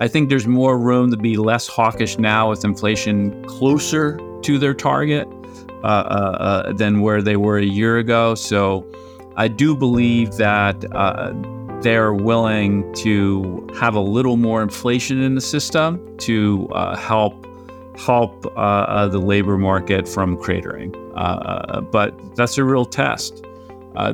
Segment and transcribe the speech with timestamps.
[0.00, 4.74] I think there's more room to be less hawkish now with inflation closer to their
[4.74, 5.28] target
[5.84, 8.34] uh, uh, uh, than where they were a year ago.
[8.34, 8.84] So
[9.36, 11.32] I do believe that uh,
[11.80, 17.46] they're willing to have a little more inflation in the system to uh, help
[17.96, 20.92] help uh, the labor market from cratering.
[21.92, 23.44] but that's a real test.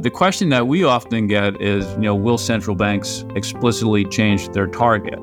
[0.01, 4.67] the question that we often get is, you know, will central banks explicitly change their
[4.67, 5.19] target?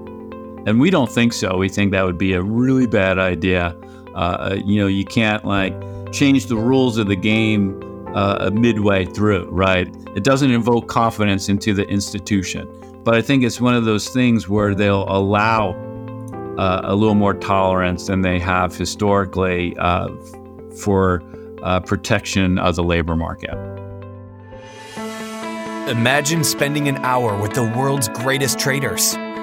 [0.67, 1.55] And we don't think so.
[1.55, 3.73] We think that would be a really bad idea.
[4.13, 5.73] Uh, you know, you can't like
[6.11, 7.81] change the rules of the game
[8.13, 9.87] uh, midway through, right?
[10.13, 12.67] It doesn't invoke confidence into the institution.
[13.05, 15.71] But I think it's one of those things where they'll allow
[16.57, 20.09] uh, a little more tolerance than they have historically uh,
[20.81, 21.23] for
[21.63, 23.53] uh, protection of the labor market.
[25.87, 29.15] Imagine spending an hour with the world's greatest traders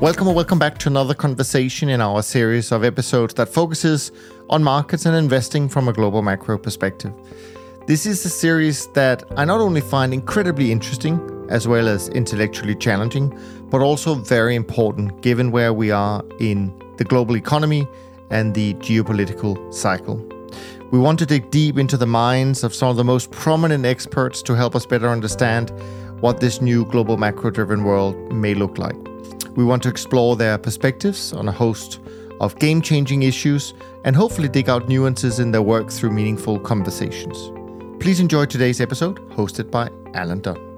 [0.00, 4.12] Welcome or welcome back to another conversation in our series of episodes that focuses
[4.48, 7.12] on markets and investing from a global macro perspective.
[7.86, 11.20] This is a series that I not only find incredibly interesting
[11.50, 13.38] as well as intellectually challenging,
[13.68, 17.86] but also very important given where we are in the global economy
[18.30, 20.16] and the geopolitical cycle.
[20.90, 24.40] We want to dig deep into the minds of some of the most prominent experts
[24.44, 25.70] to help us better understand
[26.22, 29.09] what this new global macro driven world may look like.
[29.56, 32.00] We want to explore their perspectives on a host
[32.40, 33.74] of game changing issues
[34.04, 37.52] and hopefully dig out nuances in their work through meaningful conversations.
[38.02, 40.70] Please enjoy today's episode, hosted by Alan Dunne.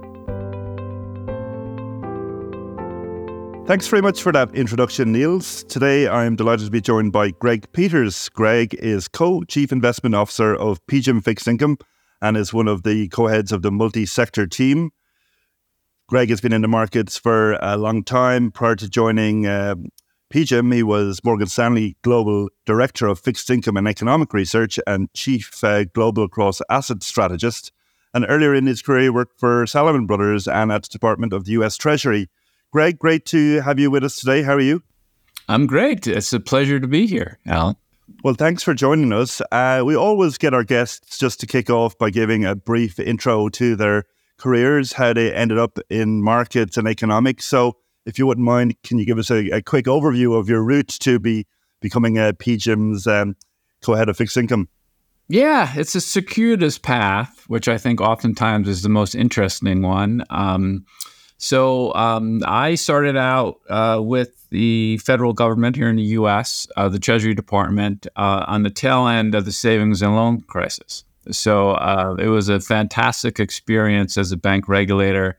[3.65, 5.63] Thanks very much for that introduction, Niels.
[5.65, 8.29] Today I'm delighted to be joined by Greg Peters.
[8.31, 11.79] Greg is co chief investment officer of PGIM Fixed Income
[12.21, 14.91] and is one of the co heads of the multi sector team.
[16.13, 18.51] Greg has been in the markets for a long time.
[18.51, 19.77] Prior to joining uh,
[20.31, 25.65] PGIM, he was Morgan Stanley Global Director of Fixed Income and Economic Research and Chief
[25.65, 27.73] uh, Global Cross Asset Strategist.
[28.13, 31.47] And earlier in his career, he worked for Salomon Brothers and at the Department of
[31.47, 31.79] the U.S.
[31.79, 32.29] Treasury.
[32.75, 34.43] Greg, great to have you with us today.
[34.43, 34.83] How are you?
[35.49, 36.07] I'm great.
[36.07, 37.77] It's a pleasure to be here, Alan.
[38.23, 39.41] Well, thanks for joining us.
[39.51, 43.49] Uh, we always get our guests just to kick off by giving a brief intro
[43.49, 44.05] to their
[44.43, 47.45] careers, how they ended up in markets and economics.
[47.45, 50.63] So, if you wouldn't mind, can you give us a, a quick overview of your
[50.63, 51.47] route to be
[51.81, 53.37] becoming a PGIM's um,
[53.81, 54.69] co-head of fixed income?
[55.29, 60.25] Yeah, it's a circuitous path, which I think oftentimes is the most interesting one.
[60.31, 60.85] Um,
[61.39, 66.89] so um, I started out uh, with the federal government here in the U.S., uh,
[66.89, 71.05] the Treasury Department, uh, on the tail end of the savings and loan crisis.
[71.31, 75.39] So uh, it was a fantastic experience as a bank regulator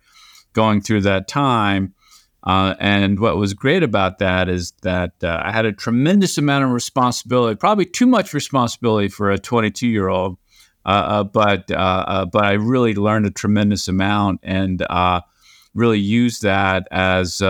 [0.53, 1.93] going through that time.
[2.45, 6.65] Uh, and what was great about that is that uh, I had a tremendous amount
[6.65, 10.37] of responsibility, probably too much responsibility for a 22 year old.
[10.85, 14.85] Uh, uh, but uh, but I really learned a tremendous amount and
[15.73, 17.41] really used that as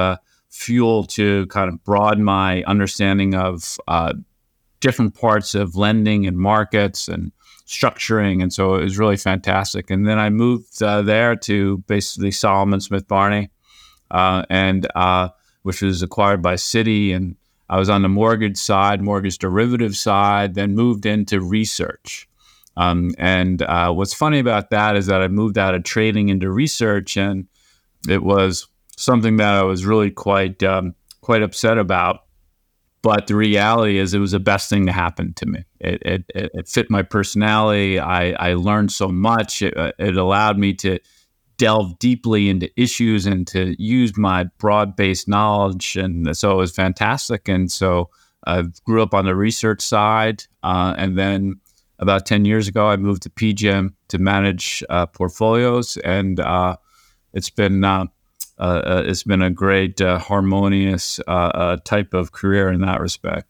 [0.49, 3.79] fuel to kind of broaden my understanding of
[4.79, 7.31] different parts of lending and markets and
[7.73, 9.89] structuring, and so it was really fantastic.
[9.89, 13.49] And then I moved uh, there to basically Salomon Smith Barney,
[14.11, 15.29] uh, and uh,
[15.63, 17.35] which was acquired by Citi, and
[17.69, 22.27] I was on the mortgage side, mortgage derivative side, then moved into research.
[22.75, 26.51] Um, and uh, what's funny about that is that I moved out of trading into
[26.51, 27.47] research, and
[28.09, 28.67] it was
[28.97, 32.23] something that I was really quite um, quite upset about
[33.03, 35.63] but the reality is, it was the best thing to happen to me.
[35.79, 37.99] It, it, it fit my personality.
[37.99, 39.61] I, I learned so much.
[39.61, 40.97] It, uh, it allowed me to
[41.57, 45.95] delve deeply into issues and to use my broad based knowledge.
[45.95, 47.47] And so it was fantastic.
[47.47, 48.09] And so
[48.47, 51.59] I grew up on the research side uh, and then
[51.99, 56.75] about 10 years ago, I moved to PGIM to manage uh, portfolios, and uh,
[57.33, 58.07] it's been uh, uh,
[58.59, 61.19] it's been a great harmonious
[61.85, 63.47] type of career in that respect.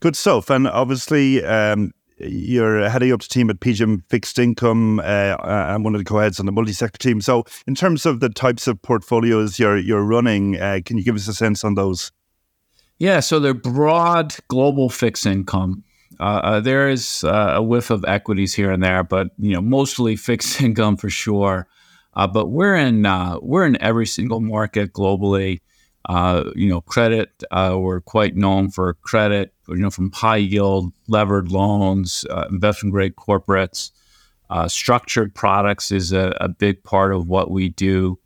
[0.00, 0.48] Good stuff.
[0.48, 5.00] And obviously, um, you're heading up the team at PGIM Fixed Income.
[5.00, 7.20] Uh, I'm one of the co-heads on the multi-sector team.
[7.20, 11.16] So, in terms of the types of portfolios you're you're running, uh, can you give
[11.16, 12.12] us a sense on those?
[12.98, 15.84] Yeah, so they're broad global fixed income.
[16.18, 19.62] Uh, uh there is uh, a whiff of equities here and there, but you know
[19.62, 21.66] mostly fixed income for sure.
[22.20, 23.04] Uh, but we're in
[23.40, 25.62] we're in every single market globally.
[26.06, 30.92] Uh, you know, credit, uh, we're quite known for credit, you know, from high yield
[31.08, 33.90] levered loans, uh, investment grade corporates.
[34.50, 38.18] Uh, structured products is a, a, big part of what we do.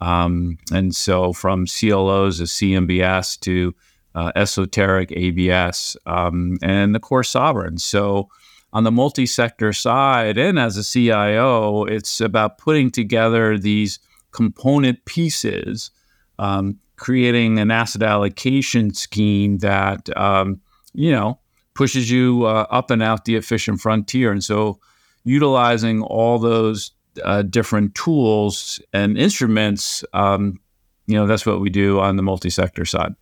[0.00, 3.74] Um, and so from CLOs to CMBS to
[4.14, 7.78] uh, esoteric ABS um, and the core sovereign.
[7.78, 8.28] So
[8.72, 13.98] on the multi sector side, and as a CIO, it's about putting together these
[14.30, 15.90] component pieces.
[16.38, 20.60] Um, creating an asset allocation scheme that um,
[20.92, 21.38] you know
[21.78, 24.32] pushes you uh, up and out the efficient frontier.
[24.32, 24.80] And so,
[25.22, 26.90] utilizing all those
[27.24, 30.58] uh, different tools and instruments, um,
[31.06, 33.14] you know, that's what we do on the multi-sector side.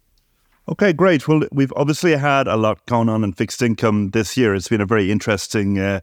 [0.68, 1.28] Okay, great.
[1.28, 4.52] Well, we've obviously had a lot going on in fixed income this year.
[4.52, 6.00] It's been a very interesting uh,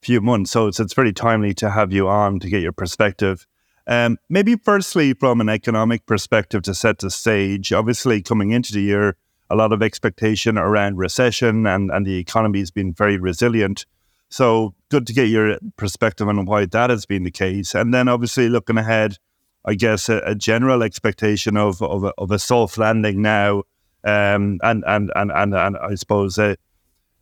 [0.00, 3.46] few months, so it's, it's very timely to have you on to get your perspective.
[3.86, 8.80] Um, maybe firstly, from an economic perspective, to set the stage, obviously coming into the
[8.80, 9.18] year,
[9.50, 13.84] a lot of expectation around recession and, and the economy has been very resilient.
[14.30, 17.74] So good to get your perspective on why that has been the case.
[17.74, 19.18] And then obviously looking ahead,
[19.62, 23.64] I guess a, a general expectation of, of, a, of a soft landing now
[24.06, 26.56] um, and, and, and, and, and I suppose a,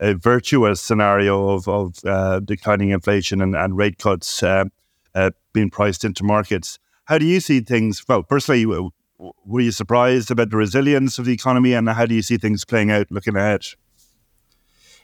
[0.00, 4.42] a virtuous scenario of, of uh, declining inflation and, and rate cuts.
[4.42, 4.66] Uh,
[5.14, 6.78] uh, being priced into markets.
[7.04, 8.04] How do you see things?
[8.08, 12.22] Well, personally, were you surprised about the resilience of the economy, and how do you
[12.22, 13.64] see things playing out looking ahead?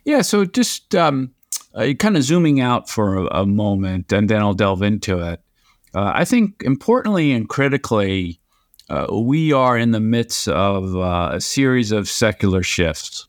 [0.05, 1.35] Yeah, so just um,
[1.75, 5.41] uh, kind of zooming out for a, a, moment, and then I'll delve into it.
[5.95, 8.41] Uh, I think importantly and critically,
[8.91, 13.29] uh, we are in the midst of uh, a series of secular shifts.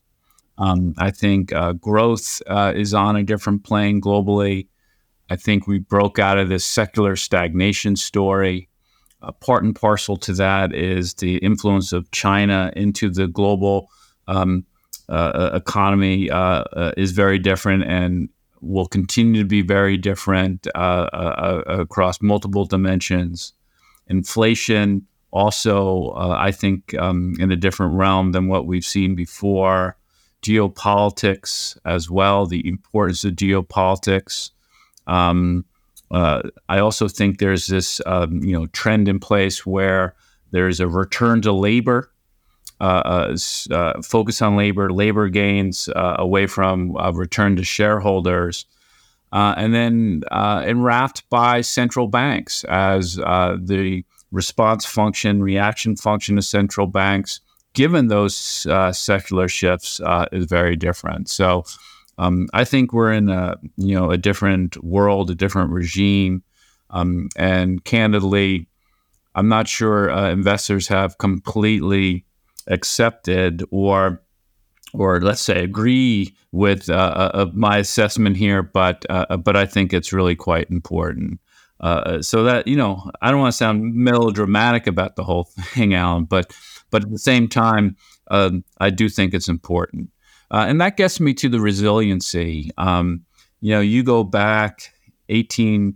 [0.57, 4.67] Um, I think uh, growth uh, is on a different plane globally.
[5.29, 8.69] I think we broke out of this secular stagnation story.
[9.39, 13.87] Part and parcel to that is the influence of China into the global
[14.27, 14.65] um,
[15.09, 16.27] uh, uh economy
[16.97, 18.29] is very different and
[18.61, 23.53] will continue to be very different across multiple dimensions.
[24.07, 29.97] Inflation also, I think, um, in a different realm than what we've seen before.
[30.41, 34.51] Geopolitics as well, the importance of geopolitics.
[35.07, 35.65] Um,
[36.11, 40.15] uh, I also think there's this um, you know trend in place where
[40.51, 42.11] there's a return to labor,
[42.81, 42.83] uh,
[43.33, 43.37] uh,
[43.71, 48.65] uh focus on labor, labor gains uh, away from uh, return to shareholders,
[49.31, 57.39] and then enwrapped by central banks as the response function, reaction function of central banks,
[57.73, 58.35] given those
[58.91, 60.01] secular shifts,
[60.31, 61.29] is very different.
[61.29, 61.65] So.
[62.17, 66.43] Um, I think we're in a you know a different world, a different regime,
[66.91, 68.67] um, and candidly,
[69.35, 72.25] I'm not sure uh, investors have completely
[72.67, 74.21] accepted or
[74.93, 79.93] or let's say agree with uh, uh, my assessment here, but uh, but I think
[79.93, 81.39] it's really quite important.
[81.81, 85.93] Uh, so that you know, I don't want to sound melodramatic about the whole thing,
[85.93, 86.55] Alan, but
[86.91, 87.97] but at the same time,
[88.29, 90.09] um, I do think it's important.
[90.51, 92.71] Uh, and that gets me to the resiliency.
[92.77, 93.25] Um,
[93.61, 94.93] you know, you go back
[95.29, 95.95] 18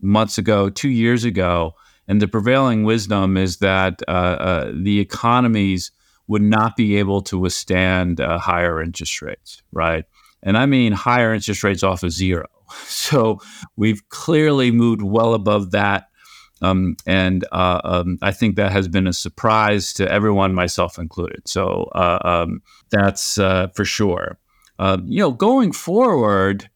[0.00, 1.74] months ago, two years ago,
[2.08, 5.92] and the prevailing wisdom is that uh, uh, the economies
[6.26, 10.04] would not be able to withstand uh, higher interest rates, right?
[10.42, 12.46] And I mean higher interest rates off of zero.
[12.84, 13.40] So
[13.76, 16.10] we've clearly moved well above that
[16.62, 21.48] um, and uh, um, I think that has been a surprise to everyone, myself included.
[21.48, 24.38] So uh, um, that's uh, for sure.
[24.78, 26.68] Um, you know, going forward,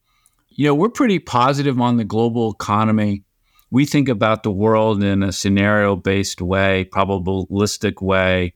[0.49, 3.23] you know, we're pretty positive on the global economy.
[3.71, 8.53] We think about the world in a scenario based way, probabilistic way.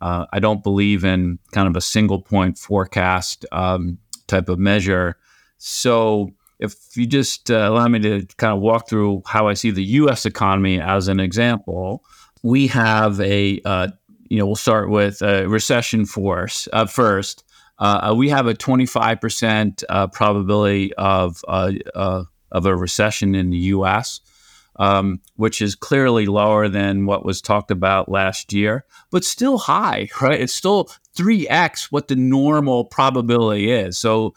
[0.00, 5.16] Uh, I don't believe in kind of a single point forecast um, type of measure.
[5.56, 9.70] So, if you just uh, allow me to kind of walk through how I see
[9.70, 10.26] the U.S.
[10.26, 12.04] economy as an example,
[12.42, 13.88] we have a uh,
[14.28, 17.44] you know we'll start with a recession force uh, first.
[17.78, 23.56] Uh, we have a 25% uh, probability of uh, uh, of a recession in the
[23.56, 24.20] U.S.,
[24.76, 30.08] um, which is clearly lower than what was talked about last year, but still high,
[30.20, 30.40] right?
[30.40, 33.98] It's still 3x what the normal probability is.
[33.98, 34.34] So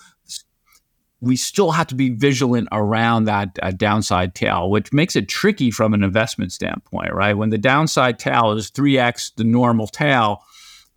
[1.22, 5.70] we still have to be vigilant around that uh, downside tail, which makes it tricky
[5.70, 7.38] from an investment standpoint, right?
[7.38, 10.44] When the downside tail is 3x the normal tail,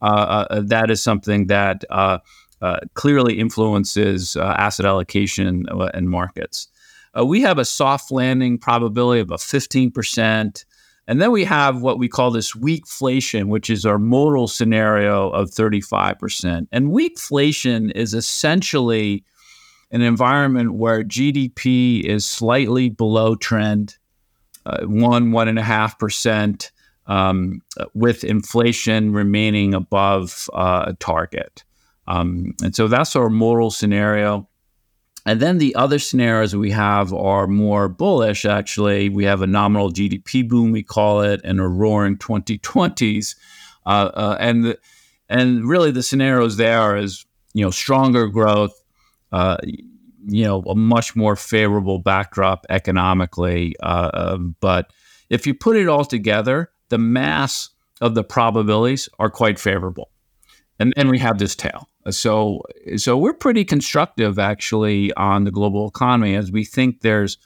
[0.01, 2.19] uh, uh, that is something that uh,
[2.63, 6.69] uh, clearly influences uh, asset allocation and markets.
[7.25, 10.65] we have a soft landing probability of a 15%.
[11.07, 15.51] And then we have what we call this weakflation, which is our modal scenario of
[15.51, 16.67] 35%.
[16.73, 19.23] And weakflation is essentially
[19.95, 23.97] an environment where GDP is slightly below trend,
[24.67, 26.73] uh, one, one and a half percent,
[27.07, 27.63] um,
[27.95, 31.63] with inflation remaining above uh, target.
[32.09, 34.49] Um, and so that's our modal scenario.
[35.27, 39.09] And then the other scenarios we have are more bullish, actually.
[39.09, 43.37] We have a nominal GDP boom, we call it, and a roaring 2020s.
[43.87, 44.79] Uh, uh, and, the,
[45.29, 47.25] and really the scenarios there is,
[47.55, 48.84] you know, stronger growth,
[49.35, 49.57] uh,
[50.27, 53.75] you know, a much more favorable backdrop economically.
[53.83, 54.93] Uh, um, but
[55.29, 60.13] if you put it all together, the mass of the probabilities are quite favorable.
[60.79, 61.89] And then we have this tail.
[62.11, 62.63] So,
[62.97, 67.37] so we're pretty constructive actually on the global economy as we think there's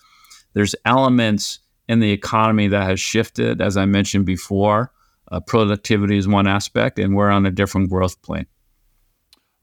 [0.52, 3.62] there's elements in the economy that has shifted.
[3.62, 4.92] As I mentioned before,
[5.30, 8.47] uh, productivity is one aspect, and we're on a different growth plane.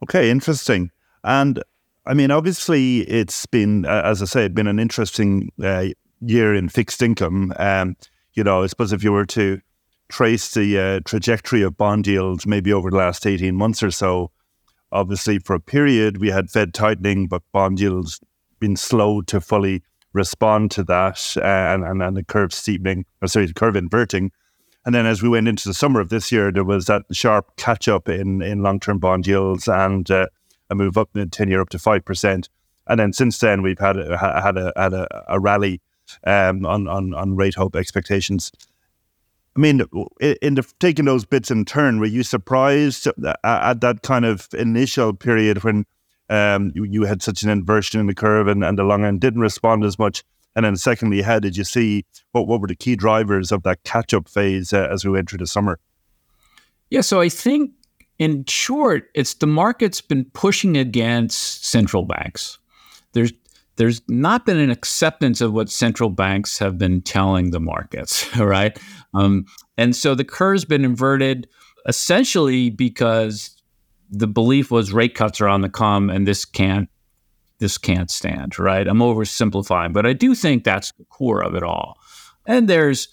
[0.03, 0.91] Okay, interesting.
[1.23, 1.61] And
[2.07, 5.87] I mean, obviously, it's been, uh, as I say, been an interesting uh,
[6.21, 7.53] year in fixed income.
[7.57, 7.95] Um,
[8.33, 9.59] you know, I suppose if you were to
[10.09, 14.31] trace the uh, trajectory of bond yields maybe over the last 18 months or so,
[14.91, 18.19] obviously for a period we had Fed tightening, but bond yields
[18.59, 19.83] been slow to fully
[20.13, 24.31] respond to that uh, and, and, and the curve steepening, or sorry, the curve inverting.
[24.85, 27.55] And then as we went into the summer of this year, there was that sharp
[27.57, 30.27] catch up in, in long term bond yields and uh,
[30.69, 32.49] a move up in the 10 year up to 5%.
[32.87, 35.81] And then since then, we've had a, had a, had a, a rally
[36.25, 38.51] um, on, on, on rate hope expectations.
[39.55, 39.81] I mean,
[40.41, 45.13] in the, taking those bits in turn, were you surprised at that kind of initial
[45.13, 45.85] period when
[46.29, 49.21] um, you, you, had such an inversion in the curve and, and the long end
[49.21, 50.23] didn't respond as much?
[50.55, 53.83] And then, secondly, how did you see what, what were the key drivers of that
[53.83, 55.79] catch up phase uh, as we went through the summer?
[56.89, 57.71] Yeah, so I think
[58.19, 62.57] in short, it's the market's been pushing against central banks.
[63.13, 63.33] There's
[63.77, 68.77] there's not been an acceptance of what central banks have been telling the markets, right?
[69.13, 69.45] Um,
[69.77, 71.47] and so the curve's been inverted
[71.87, 73.61] essentially because
[74.09, 76.89] the belief was rate cuts are on the come and this can't
[77.59, 78.85] this can't stand, right?
[78.85, 81.97] I'm oversimplifying, but I do think that's the core of it all.
[82.45, 83.07] And there's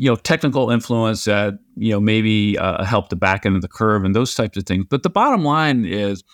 [0.00, 3.68] you know technical influence that you know maybe uh, help the back end of the
[3.68, 4.86] curve and those types of things.
[4.88, 6.24] But the bottom line is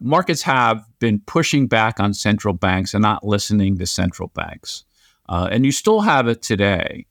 [0.00, 4.84] markets have been pushing back on central banks and not listening to central banks.
[5.28, 7.06] Uh, and you still have it today.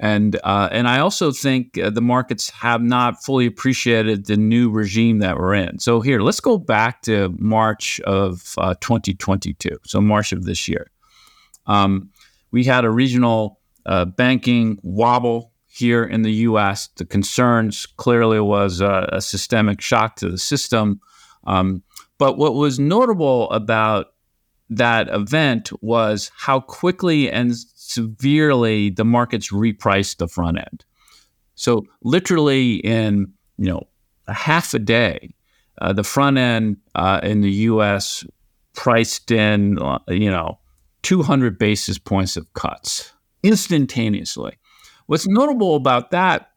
[0.00, 4.70] And, uh, and I also think uh, the markets have not fully appreciated the new
[4.70, 5.78] regime that we're in.
[5.78, 10.90] So, here, let's go back to March of uh, 2022, so March of this year.
[11.66, 12.10] Um,
[12.50, 16.88] we had a regional uh, banking wobble here in the US.
[16.96, 21.00] The concerns clearly was a systemic shock to the system.
[21.44, 21.82] Um,
[22.18, 24.12] but what was notable about
[24.68, 30.84] that event was how quickly and severely the markets repriced the front end.
[31.54, 33.86] So literally in you know
[34.26, 35.34] a half a day,
[35.80, 38.24] uh, the front end uh, in the U.S.
[38.74, 40.58] priced in uh, you know
[41.02, 43.11] 200 basis points of cuts
[43.42, 44.56] instantaneously.
[45.06, 46.50] What's notable about that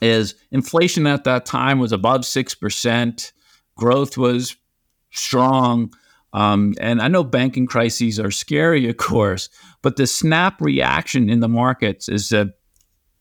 [0.00, 3.32] is inflation at that time was above six percent.
[3.76, 4.56] Growth was
[5.10, 5.92] strong.
[6.32, 9.48] Um, and I know banking crises are scary, of course,
[9.80, 12.48] but the snap reaction in the markets is that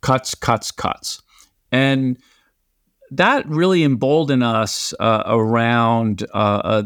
[0.01, 1.21] cuts, cuts, cuts.
[1.71, 2.17] And
[3.11, 6.83] that really emboldened us uh, around uh, uh,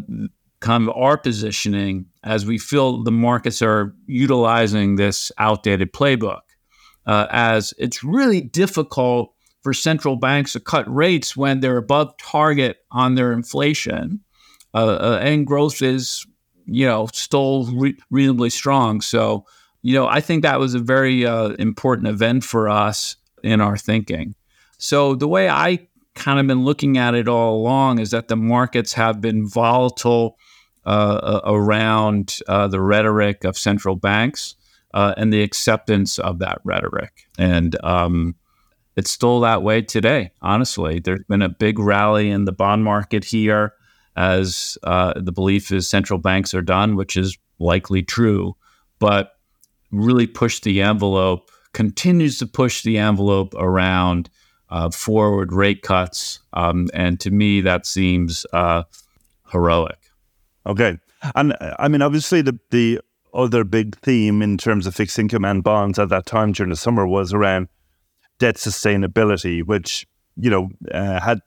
[0.61, 6.41] kind of our positioning as we feel the markets are utilizing this outdated playbook.
[7.05, 12.77] Uh, as it's really difficult for central banks to cut rates when they're above target
[12.91, 14.21] on their inflation
[14.73, 16.25] uh, uh, and growth is
[16.65, 19.01] you know still re- reasonably strong.
[19.01, 19.45] So
[19.81, 23.77] you know I think that was a very uh, important event for us in our
[23.77, 24.35] thinking.
[24.77, 28.35] So the way I kind of been looking at it all along is that the
[28.35, 30.37] markets have been volatile
[30.85, 34.55] uh, around uh, the rhetoric of central banks
[34.93, 37.27] uh, and the acceptance of that rhetoric.
[37.37, 38.35] And um,
[38.95, 40.99] it's still that way today, honestly.
[40.99, 43.73] There's been a big rally in the bond market here
[44.15, 48.55] as uh, the belief is central banks are done, which is likely true,
[48.99, 49.33] but
[49.91, 54.29] really pushed the envelope, continues to push the envelope around
[54.69, 56.39] uh, forward rate cuts.
[56.53, 58.83] Um, and to me, that seems uh,
[59.51, 60.00] heroic.
[60.65, 60.97] Okay.
[61.35, 62.99] And I mean, obviously, the, the
[63.33, 66.75] other big theme in terms of fixed income and bonds at that time during the
[66.75, 67.67] summer was around
[68.39, 71.39] debt sustainability, which, you know, uh, had,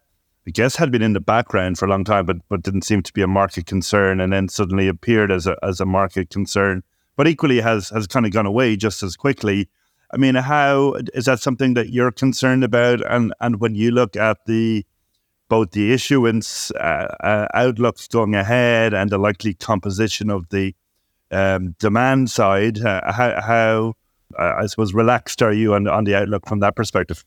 [0.46, 3.02] I guess, had been in the background for a long time, but, but didn't seem
[3.02, 6.82] to be a market concern and then suddenly appeared as a, as a market concern,
[7.16, 9.68] but equally has, has kind of gone away just as quickly.
[10.12, 13.04] I mean, how is that something that you're concerned about?
[13.10, 14.86] And, and when you look at the,
[15.48, 20.74] both the issuance uh, uh, outlooks going ahead and the likely composition of the
[21.30, 23.94] um, demand side, uh, how, how
[24.38, 27.24] uh, I suppose relaxed are you on, on the outlook from that perspective?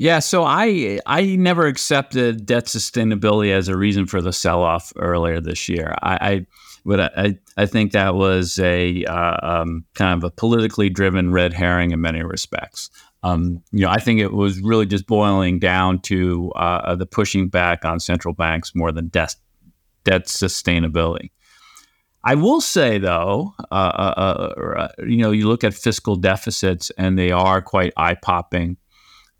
[0.00, 4.92] Yeah, so I I never accepted debt sustainability as a reason for the sell off
[4.94, 5.96] earlier this year.
[6.02, 6.46] I,
[6.86, 11.52] I I, I think that was a uh, um, kind of a politically driven red
[11.52, 12.90] herring in many respects.
[13.22, 17.48] Um, you know, I think it was really just boiling down to uh, the pushing
[17.48, 19.34] back on central banks more than debt
[20.04, 21.30] debt sustainability.
[22.24, 26.90] I will say, though, uh, uh, uh, uh, you know, you look at fiscal deficits
[26.98, 28.76] and they are quite eye popping.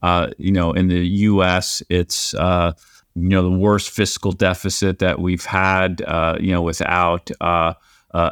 [0.03, 5.45] Uh, you know, in the U.S., it's you know the worst fiscal deficit that we've
[5.45, 6.03] had.
[6.41, 7.77] you know, without a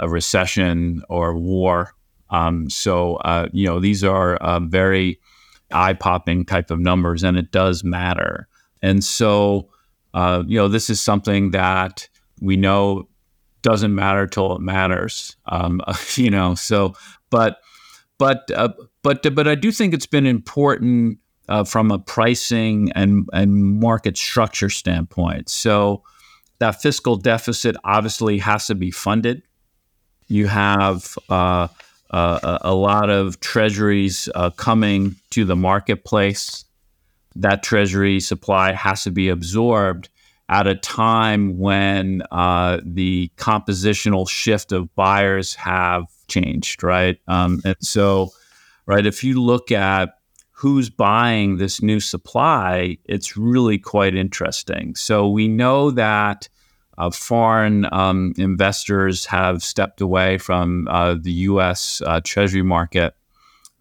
[0.09, 1.93] recession or war.
[2.31, 3.21] Um, so
[3.53, 5.21] you know, these are very
[5.73, 8.49] eye popping type of numbers, and it does matter.
[8.83, 9.69] And so,
[10.15, 12.09] you know, this is something that
[12.41, 13.09] we know
[13.63, 15.37] doesn't matter till it matters.
[15.47, 15.81] Um,
[16.15, 16.95] you know, so
[17.31, 17.59] but
[18.19, 23.29] but uh, but but I do think it's been important uh, from a pricing and
[23.33, 25.49] and market structure standpoint.
[25.49, 26.03] So
[26.59, 29.43] that fiscal deficit obviously has to be funded.
[30.29, 31.17] You have
[32.11, 36.65] uh, uh a lot of treasuries uh, coming to the marketplace.
[37.35, 40.09] That treasury supply has to be absorbed
[40.49, 47.19] at a time when uh, the compositional shift of buyers have changed, right?
[47.27, 48.31] Um, and so,
[48.87, 50.11] right, if you look at
[50.53, 54.95] who's buying this new supply, it's really quite interesting.
[54.95, 56.49] So we know that
[56.99, 62.03] uh, foreign um, investors have stepped away from uh, the U.S.
[62.05, 63.15] Uh, Treasury market.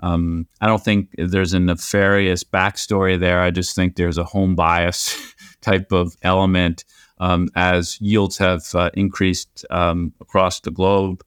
[0.01, 3.39] Um, I don't think there's a nefarious backstory there.
[3.39, 5.17] I just think there's a home bias
[5.62, 6.84] type of element
[7.19, 11.23] um, as yields have uh, increased um, across the globe.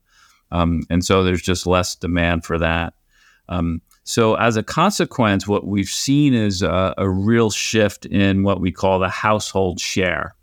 [0.51, 2.94] Um, and so there's just less demand for that.
[3.48, 8.59] Um, so, as a consequence, what we've seen is a, a, real shift in what
[8.59, 10.35] we call the household share.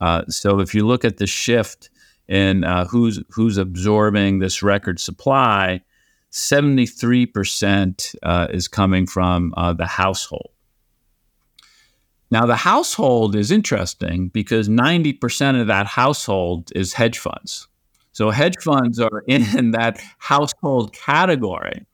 [0.00, 1.90] Uh, so, if you look at the shift
[2.28, 5.80] in uh, who's who's absorbing this record supply,
[6.32, 10.50] 73% uh, is coming from uh, the household.
[12.30, 17.66] Now, the household is interesting because 90% of that household is hedge funds.
[18.12, 21.86] So, hedge funds are in that household category.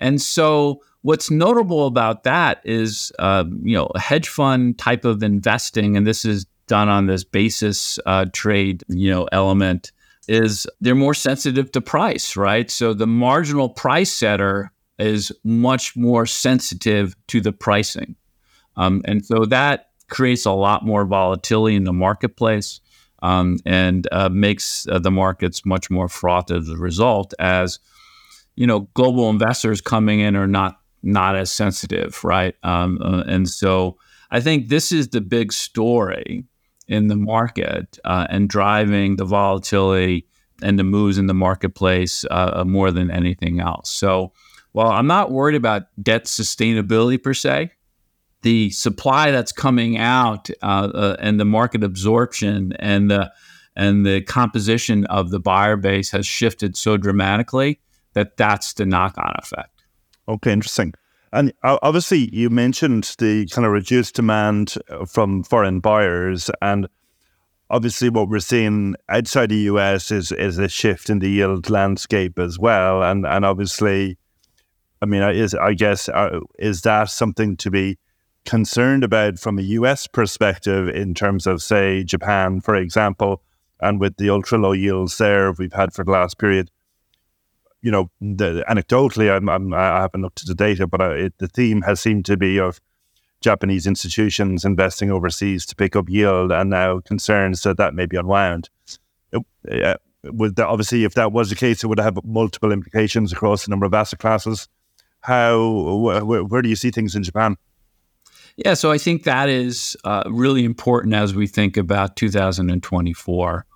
[0.00, 5.22] And so, what's notable about that is, uh, you know, a hedge fund type of
[5.22, 9.92] investing, and this is done on this basis uh, trade, you know, element,
[10.28, 12.70] is they're more sensitive to price, right?
[12.70, 18.16] So, the marginal price setter is much more sensitive to the pricing.
[18.76, 22.80] Um, and so that creates a lot more volatility in the marketplace
[23.22, 27.78] um, and uh, makes uh, the markets much more fraught as a result as
[28.56, 33.48] you know global investors coming in are not not as sensitive right um, uh, and
[33.48, 33.96] so
[34.30, 36.44] i think this is the big story
[36.88, 40.26] in the market uh, and driving the volatility
[40.62, 44.32] and the moves in the marketplace uh, uh, more than anything else so
[44.72, 47.70] while i'm not worried about debt sustainability per se
[48.42, 53.32] the supply that's coming out uh, uh, and the market absorption and the
[53.74, 57.80] and the composition of the buyer base has shifted so dramatically
[58.14, 59.82] that that's the knock-on effect.
[60.28, 60.92] Okay, interesting.
[61.32, 66.88] And obviously, you mentioned the kind of reduced demand uh, from foreign buyers, and
[67.70, 72.38] obviously, what we're seeing outside the US is is a shift in the yield landscape
[72.38, 73.02] as well.
[73.02, 74.18] And and obviously,
[75.00, 77.98] I mean, is I guess uh, is that something to be
[78.44, 83.42] concerned about from a US perspective in terms of, say, Japan, for example,
[83.80, 86.70] and with the ultra low yields there we've had for the last period.
[87.82, 91.12] You know, the, anecdotally, I'm, I'm, I have not looked at the data, but I,
[91.14, 92.80] it, the theme has seemed to be of
[93.40, 98.16] Japanese institutions investing overseas to pick up yield, and now concerns that that may be
[98.16, 98.70] unwound.
[99.32, 103.66] It, would that, obviously, if that was the case, it would have multiple implications across
[103.66, 104.68] a number of asset classes.
[105.20, 107.56] How, wh- where do you see things in Japan?
[108.56, 113.66] Yeah, so I think that is uh, really important as we think about 2024.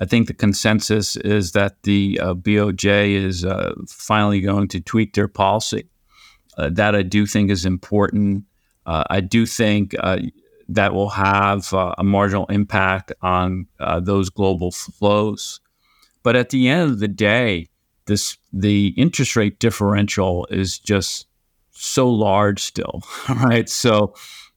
[0.00, 5.14] I think the consensus is that the uh, BOJ is uh, finally going to tweak
[5.14, 5.88] their policy.
[6.56, 8.44] Uh, that I do think is important.
[8.86, 10.18] Uh, I do think uh,
[10.68, 13.66] that will have a marginal impact on
[14.00, 15.60] those global flows.
[16.22, 17.68] But at the end of the day,
[18.06, 21.26] this the interest rate differential is just
[21.70, 23.68] so large still, right?
[23.68, 24.14] So,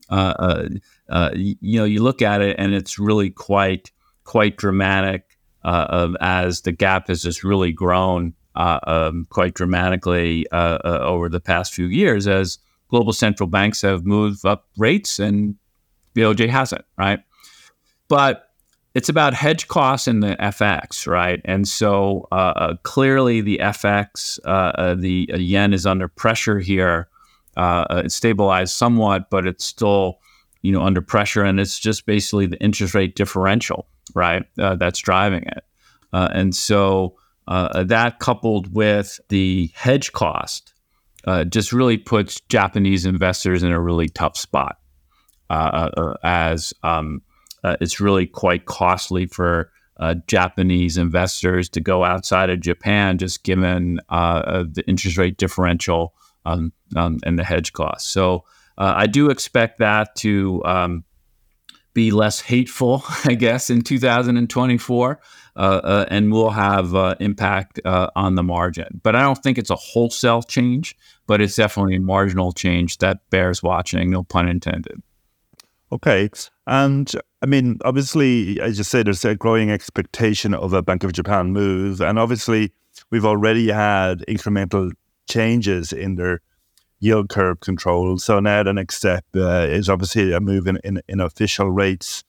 [0.10, 0.70] uh, uh,
[1.10, 3.92] uh, you know, you look at it and it's really quite
[4.24, 5.33] quite dramatic
[5.64, 11.40] uh, as the gap has just really grown uh, um, quite dramatically uh, over the
[11.40, 15.56] past few years as global central banks have moved up rates and
[16.16, 17.20] BOJ hasn't, right?
[18.08, 18.50] But
[18.94, 21.42] it's about hedge costs and the FX, right?
[21.46, 27.08] And so uh, uh, clearly the FX, uh, the yen is under pressure here.
[27.58, 30.20] it's stabilized somewhat, but it's still,
[30.62, 34.44] you know, under pressure, and it's just basically the interest rate differential, right?
[34.56, 35.64] that's driving it,
[36.12, 37.16] and so
[37.48, 40.74] that coupled with the hedge cost
[41.26, 44.78] uh, just really puts Japanese investors in a really tough spot
[45.50, 47.22] uh, uh, as um,
[47.64, 53.44] uh, it's really quite costly for uh, Japanese investors to go outside of Japan, just
[53.44, 56.14] given uh, the interest rate differential
[56.46, 58.12] um, um, and the hedge cost.
[58.12, 58.44] So
[58.76, 61.04] I do expect that to um,
[61.94, 65.20] be less hateful, I guess, in 2024,
[65.56, 69.02] uh, uh, and will have uh, impact on the margin.
[69.04, 70.96] But I don't think it's a wholesale change,
[71.28, 75.02] but it's definitely a marginal change that bears watching, no pun intended.
[75.92, 76.30] Okay.
[76.66, 77.12] And
[77.44, 81.52] I mean, obviously, as you say, there's a growing expectation of a Bank of Japan
[81.52, 82.02] move.
[82.02, 82.74] And obviously,
[83.12, 84.92] we've already had incremental
[85.30, 86.42] changes in their
[87.04, 88.18] yield curve control.
[88.18, 92.24] So now the next step uh, is obviously a move in, in, in official rates.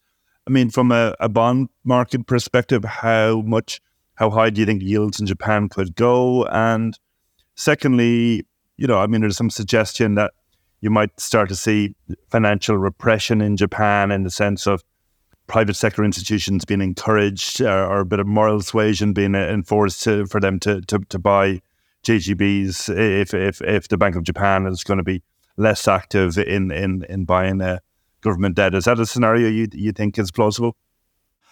[0.46, 3.80] I mean, from a, a, bond market perspective, how much,
[4.16, 6.44] how high do you think yields in Japan could go?
[6.46, 6.98] And
[7.54, 8.44] secondly,
[8.76, 10.32] you know, I mean, there's some suggestion that
[10.80, 11.94] you might start to see
[12.28, 14.82] financial repression in Japan in the sense of
[15.46, 20.26] private sector institutions being encouraged uh, or a bit of moral suasion being enforced to,
[20.26, 21.60] for them to, to, to buy
[22.04, 25.22] JGBs if if if the Bank of Japan is going to be
[25.56, 27.78] less active in in in buying uh,
[28.20, 28.74] government debt.
[28.74, 30.76] Is that a scenario you you think is plausible?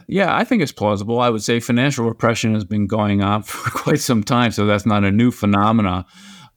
[0.09, 1.21] Yeah, I think it's plausible.
[1.21, 4.87] I would say financial repression has been going on for quite some time, so that's
[4.87, 6.07] not a new phenomena.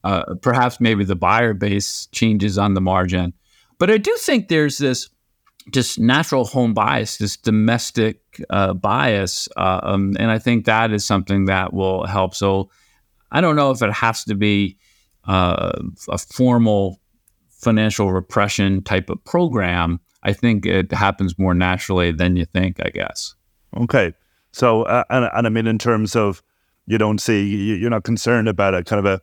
[0.03, 3.33] Uh, perhaps maybe the buyer base changes on the margin,
[3.79, 5.09] but I do think there's this
[5.71, 11.03] just natural home bias, this domestic uh, bias, uh, um, and I think that is
[11.03, 12.35] something that will help.
[12.35, 12.69] So
[13.31, 14.77] I don't know if it has to be
[15.27, 15.71] uh,
[16.09, 16.99] a formal
[17.49, 19.99] financial repression type of program.
[20.23, 23.35] I think it happens more naturally than you think, I guess.
[23.77, 24.13] Okay.
[24.51, 26.41] So, uh, and, and I mean, in terms of
[26.87, 29.21] you don't see, you're not concerned about a kind of a,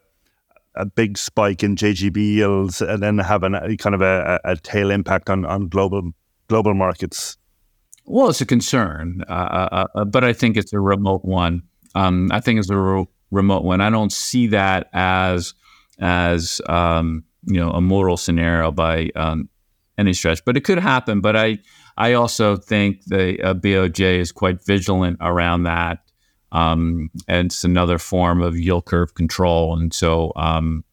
[0.74, 4.90] a big spike in JGB yields and then having a kind of a, a tail
[4.90, 6.12] impact on, on global
[6.48, 7.36] global markets.
[8.04, 11.62] Well, it's a concern, uh, uh, uh but I think it's a remote one.
[11.94, 13.80] Um, I think it's a re- remote one.
[13.80, 15.54] I don't see that as
[15.98, 19.48] as um, you know a modal scenario by um,
[19.98, 21.20] any stretch, but it could happen.
[21.20, 21.58] But I
[21.96, 25.98] I also think the uh, BOJ is quite vigilant around that,
[26.52, 29.76] um, and it's another form of yield curve control.
[29.76, 30.84] And so um,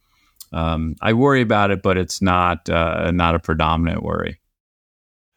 [0.52, 4.40] um, I worry about it, but it's not uh, not a predominant worry.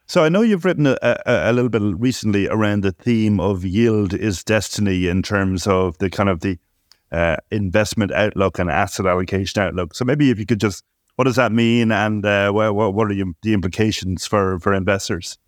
[0.07, 3.65] So I know you've written a, a, a, little bit recently around the theme of
[3.65, 6.59] yield is destiny in terms of the kind of the
[7.13, 9.95] uh, investment outlook and asset allocation outlook.
[9.95, 10.83] So maybe if you could just,
[11.17, 15.39] what does that mean, and uh, what, what are the implications for for investors?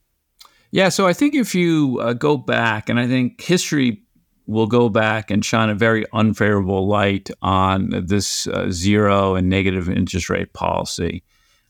[0.70, 4.02] Yeah, so I think if you uh, go back, and I think history
[4.46, 9.88] will go back and shine a very unfavorable light on this uh, zero and negative
[9.88, 11.22] interest rate policy.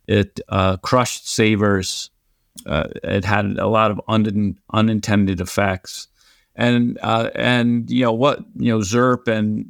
[0.08, 2.10] It uh, crushed savers.
[2.66, 6.08] Uh, it had a lot of un- unintended effects,
[6.56, 9.66] and uh, and you know what you know ZERP and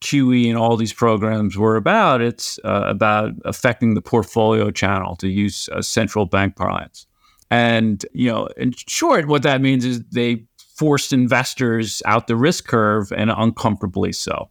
[0.00, 2.20] QE and all these programs were about.
[2.20, 7.06] It's uh, about affecting the portfolio channel, to use uh, central bank parlance.
[7.50, 10.44] And you know, in short, what that means is they
[10.76, 14.50] forced investors out the risk curve, and uncomfortably so.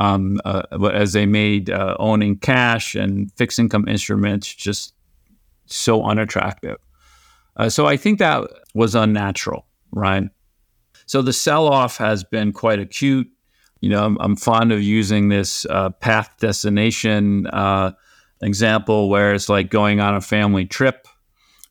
[0.00, 0.62] Um, uh,
[0.92, 4.94] as they made uh, owning cash and fixed income instruments just
[5.66, 6.76] so unattractive.
[7.56, 10.24] Uh, so I think that was unnatural, right?
[11.06, 13.28] So the sell off has been quite acute.
[13.80, 17.92] You know, I'm, I'm fond of using this uh, path destination uh,
[18.40, 21.06] example where it's like going on a family trip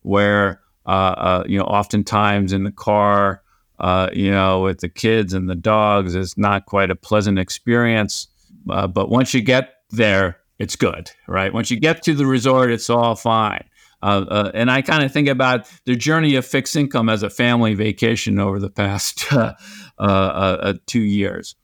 [0.04, 3.42] where, uh, uh you know, oftentimes in the car,
[3.80, 8.28] uh, you know, with the kids and the dogs, it's not quite a pleasant experience.
[8.70, 11.54] Uh, but once you get there, it's good, right?
[11.54, 13.64] Once you get to the resort, it's all fine.
[14.02, 17.30] Uh, uh, and I kind of think about the journey of fixed income as a
[17.30, 19.26] family vacation over the past
[19.98, 21.56] uh, two years.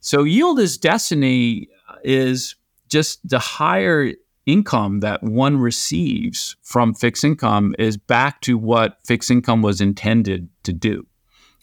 [0.00, 1.68] So, yield is destiny
[2.04, 2.54] is
[2.88, 4.12] just the higher
[4.46, 10.48] income that one receives from fixed income is back to what fixed income was intended
[10.62, 11.06] to do,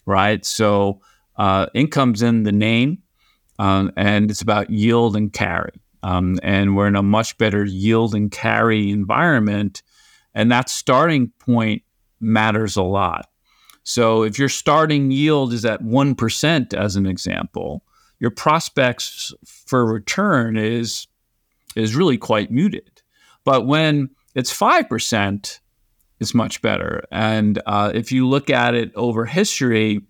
[0.05, 0.45] right?
[0.45, 1.01] So,
[1.73, 2.99] income's in the name,
[3.57, 5.71] um, and it's about yield and carry.
[6.03, 9.81] Um, and we're in a much better yield and carry environment
[10.35, 11.81] and that starting point
[12.19, 13.29] matters a lot.
[13.83, 17.83] So if your starting yield is at 1%, as an example,
[18.19, 21.07] your prospects for return is,
[21.75, 23.01] is really quite muted.
[23.43, 25.59] But when it's 5%,
[26.19, 27.03] it's much better.
[27.11, 30.01] And uh, if you look at it over history,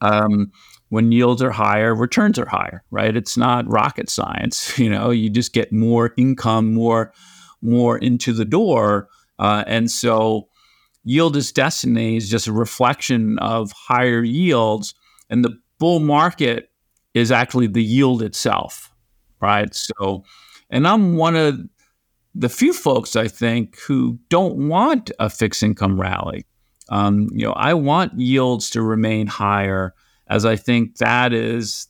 [0.00, 0.52] um,
[0.90, 3.16] when yields are higher, returns are higher, right?
[3.16, 4.78] It's not rocket science.
[4.78, 7.12] You know, you just get more income, more,
[7.60, 10.48] more into the door uh, and so
[11.04, 14.94] yield is destiny is just a reflection of higher yields.
[15.30, 16.70] And the bull market
[17.18, 18.92] is actually the yield itself,
[19.40, 19.74] right?
[19.74, 20.24] So,
[20.70, 21.58] and I'm one of
[22.34, 26.46] the few folks I think who don't want a fixed income rally.
[26.88, 29.94] Um, you know, I want yields to remain higher,
[30.28, 31.88] as I think that is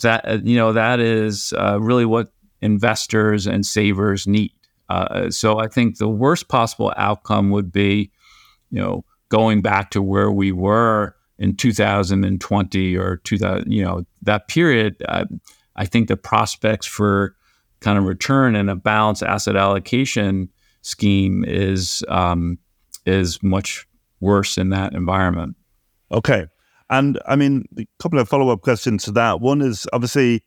[0.00, 4.52] that you know that is uh, really what investors and savers need.
[4.88, 8.10] Uh, so I think the worst possible outcome would be,
[8.70, 14.48] you know, going back to where we were in 2020 or 2000, you know, that
[14.48, 14.96] period.
[15.08, 15.24] Uh,
[15.76, 17.36] I think the prospects for
[17.80, 20.48] kind of return and a balanced asset allocation
[20.82, 22.58] scheme is um,
[23.06, 23.86] is much
[24.20, 25.56] worse in that environment.
[26.10, 26.46] Okay.
[26.90, 29.40] And I mean, a couple of follow up questions to that.
[29.40, 30.42] One is obviously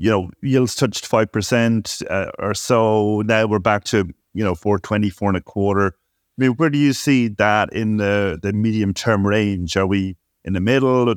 [0.00, 3.20] you know, yields touched 5% uh, or so.
[3.20, 5.94] Now we're back to, you know, 420, four and a quarter.
[6.40, 9.76] I mean, where do you see that in the, the medium term range?
[9.76, 11.16] Are we in the middle, or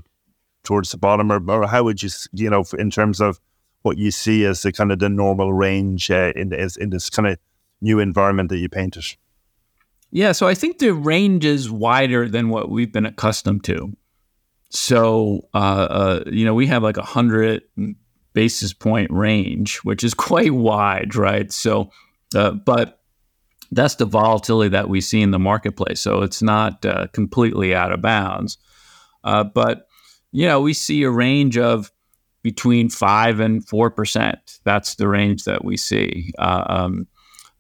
[0.66, 3.40] towards the bottom, or, or how would you, you know, in terms of
[3.84, 7.10] what you see as the kind of the normal range uh, in, the, in this
[7.10, 7.38] kind of
[7.80, 9.06] new environment that you painted?
[10.12, 13.96] Yeah, so I think the range is wider than what we've been accustomed to.
[14.72, 17.64] So, uh, uh, you know, we have like a hundred
[18.34, 21.50] basis point range, which is quite wide, right?
[21.50, 21.92] So,
[22.36, 23.00] uh, but
[23.76, 26.00] that's the volatility that we see in the marketplace.
[26.00, 28.58] So it's not uh, completely out of bounds.
[29.24, 29.88] Uh, but,
[30.32, 31.92] you know, we see a range of
[32.42, 34.60] between 5 and 4%.
[34.64, 36.34] That's the range that we see.
[36.38, 37.08] Uh, um,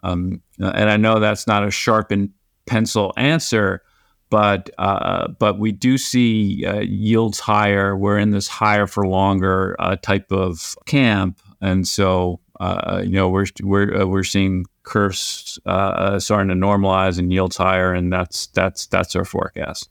[0.03, 2.31] um, and I know that's not a sharpened
[2.65, 3.81] pencil answer,
[4.29, 7.95] but uh, but we do see uh, yields higher.
[7.95, 13.29] We're in this higher for longer uh, type of camp, and so uh, you know
[13.29, 18.47] we're we're uh, we're seeing curves uh, starting to normalize and yields higher, and that's
[18.47, 19.89] that's that's our forecast.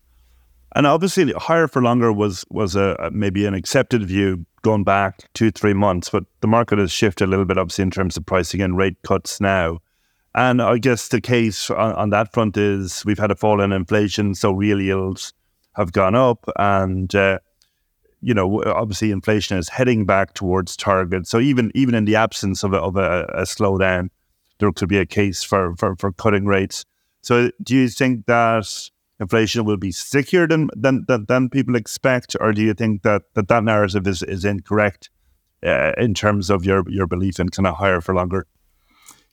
[0.75, 5.51] And obviously, higher for longer was was a maybe an accepted view going back two
[5.51, 8.61] three months, but the market has shifted a little bit, obviously, in terms of pricing
[8.61, 9.81] and rate cuts now.
[10.35, 13.71] And I guess the case on, on, that front is we've had a fall in
[13.71, 15.35] inflation, so real yields
[15.75, 17.39] have gone up, and uh,
[18.23, 21.27] you know obviously inflation is heading back towards target.
[21.27, 24.09] So even even in the absence of a, of a, a slowdown,
[24.63, 26.85] there could be a case for, for for cutting rates.
[27.21, 28.67] So do you think that
[29.19, 33.23] inflation will be stickier than than than, than people expect, or do you think that
[33.35, 35.11] that, that narrative is is incorrect
[35.67, 38.47] uh, in terms of your your belief in kind of higher for longer?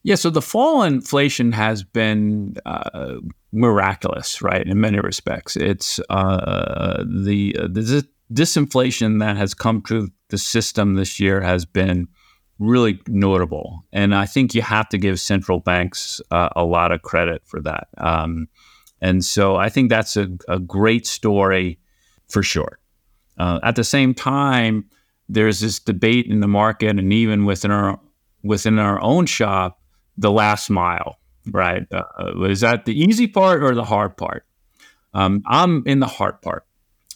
[0.01, 3.17] Yeah, so the fall in inflation has been uh,
[3.51, 4.65] miraculous, right?
[4.65, 11.19] In many respects, it's uh, the the disinflation that has come through the system this
[11.19, 12.07] year has been
[12.59, 17.01] really notable, and I think you have to give central banks uh, a lot of
[17.01, 17.87] credit for that.
[17.97, 18.47] Um,
[19.01, 21.79] and so I think that's a, a great story
[22.27, 22.79] for sure.
[23.37, 24.85] Uh, at the same time,
[25.29, 27.99] there's this debate in the market and even within our
[28.43, 29.81] within our own shop,
[30.17, 31.17] the last mile,
[31.51, 31.85] right?
[31.91, 34.45] Uh, is that the easy part or the hard part?
[35.13, 36.65] Um, I'm in the hard part.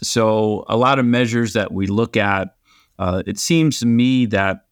[0.02, 2.56] So a lot of measures that we look at,
[3.00, 4.63] uh, it seems to me that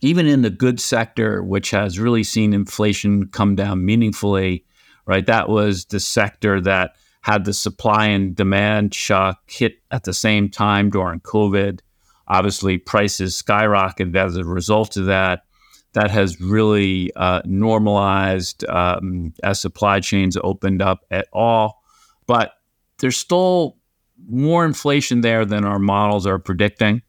[0.00, 4.64] even in the goods sector, which has really seen inflation come down meaningfully,
[5.06, 5.26] right?
[5.26, 10.48] That was the sector that had the supply and demand shock hit at the same
[10.48, 11.80] time during COVID.
[12.28, 15.44] Obviously, prices skyrocketed as a result of that.
[15.92, 21.82] That has really uh, normalized um, as supply chains opened up at all.
[22.28, 22.52] But
[23.00, 23.76] there's still
[24.28, 27.02] more inflation there than our models are predicting.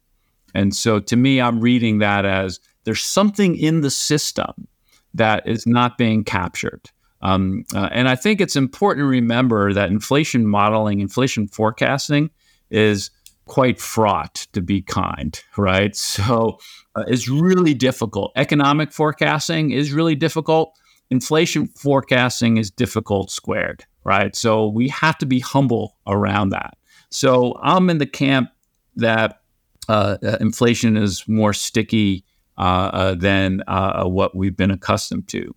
[0.54, 4.68] And so to me, I'm reading that as there's something in the system
[5.14, 6.90] that is not being captured.
[7.20, 12.30] Um, uh, and I think it's important to remember that inflation modeling, inflation forecasting
[12.70, 13.10] is
[13.46, 15.94] quite fraught, to be kind, right?
[15.96, 16.58] So
[16.94, 18.32] uh, it's really difficult.
[18.36, 20.74] Economic forecasting is really difficult.
[21.10, 24.34] Inflation forecasting is difficult squared, right?
[24.34, 26.76] So we have to be humble around that.
[27.10, 28.50] So I'm in the camp
[28.96, 29.40] that
[29.88, 32.24] uh, uh inflation is more sticky
[32.58, 35.54] Uh, uh, than uh, uh, what we've been accustomed to.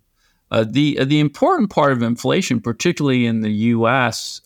[0.50, 4.40] the the important part of inflation, particularly in the U.S.,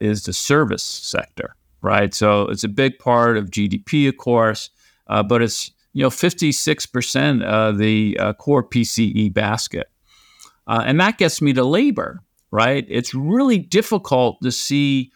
[0.00, 2.14] is the service sector, right?
[2.14, 4.70] So it's a big part of GDP, of course,
[5.08, 9.90] but it's you know 56 percent of the core PCE basket,
[10.68, 12.20] and that gets me to labor,
[12.52, 12.86] right?
[12.88, 15.10] It's really difficult to see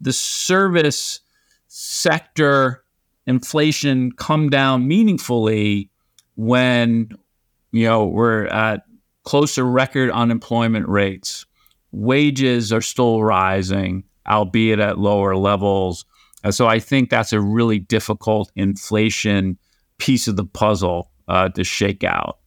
[0.00, 1.20] the service
[1.68, 2.82] sector
[3.26, 5.89] inflation come down meaningfully
[6.40, 7.10] when
[7.70, 8.84] you know we're at
[9.24, 11.44] closer record unemployment rates.
[11.92, 16.04] Wages are still rising, albeit at lower levels.
[16.42, 19.58] And so I think that's a really difficult inflation
[19.98, 22.38] piece of the puzzle uh, to shake out.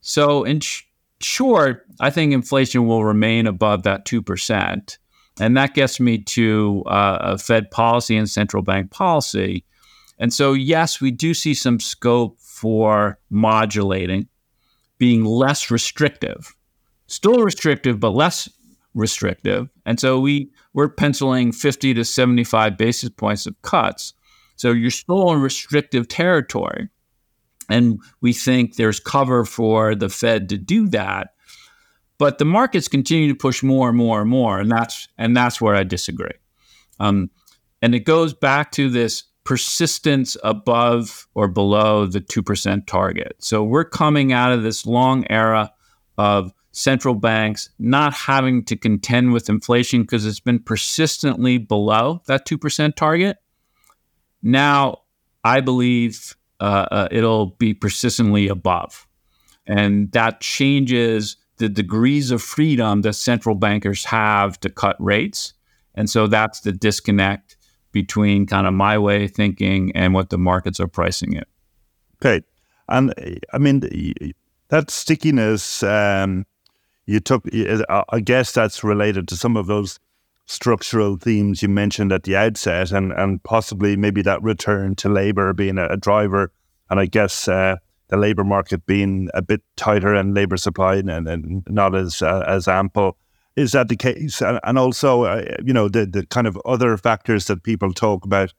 [0.00, 0.82] So, in sh-
[1.20, 4.98] short, I think inflation will remain above that 2%.
[5.38, 9.64] And that gets me to uh, Fed policy and central bank policy.
[10.18, 14.28] And so, yes, we do see some scope for modulating,
[14.98, 16.54] being less restrictive,
[17.06, 18.50] still restrictive, but less
[18.92, 19.70] restrictive.
[19.86, 24.12] And so we we're penciling 50 to 75 basis points of cuts.
[24.56, 26.88] So you're still in restrictive territory.
[27.70, 31.28] And we think there's cover for the Fed to do that.
[32.18, 35.62] But the markets continue to push more and more and more, and that's and that's
[35.62, 36.36] where I disagree.
[36.98, 37.30] Um,
[37.80, 43.34] and it goes back to this persistence above or below the 2% target.
[43.40, 45.72] So we're coming out of this long era
[46.16, 52.46] of central banks not having to contend with inflation because it's been persistently below that
[52.46, 53.38] 2% target.
[54.40, 54.98] Now,
[55.42, 59.08] I believe uh, uh, it'll be persistently above.
[59.66, 65.54] And that changes the degrees of freedom that central bankers have to cut rates.
[65.96, 67.56] And so that's the disconnect
[67.92, 71.48] between kind of my way of thinking and what the markets are pricing it.
[72.16, 72.44] Okay.
[72.88, 73.14] And
[73.52, 73.80] I mean,
[74.68, 76.46] that stickiness, um,
[77.06, 77.44] you took,
[78.08, 79.98] I guess that's related to some of those
[80.46, 85.52] structural themes you mentioned at the outset and, and possibly maybe that return to labor
[85.52, 86.52] being a, driver.
[86.90, 87.76] And I guess uh,
[88.08, 92.44] the labor market being a bit tighter and labor supply and, and not as, uh,
[92.46, 93.16] as ample.
[93.56, 94.40] Is that the case?
[94.40, 98.24] And, and also, uh, you know, the, the kind of other factors that people talk
[98.24, 98.52] about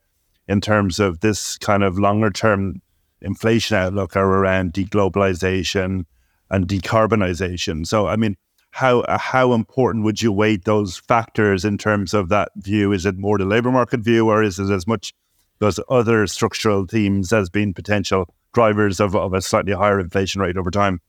[0.48, 2.82] in terms of this kind of longer term
[3.20, 6.04] inflation outlook are around deglobalization
[6.50, 7.86] and decarbonization.
[7.86, 8.36] So, I mean,
[8.70, 12.92] how how important would you weight those factors in terms of that view?
[12.92, 15.12] Is it more the labor market view, or is it as much
[15.58, 20.56] those other structural themes as being potential drivers of, of a slightly higher inflation rate
[20.56, 21.00] over time?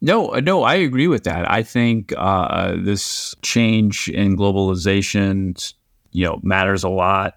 [0.00, 1.50] No, uh, no, I agree with that.
[1.50, 5.74] I think uh, this change in globalization,
[6.12, 7.34] you know, matters a lot.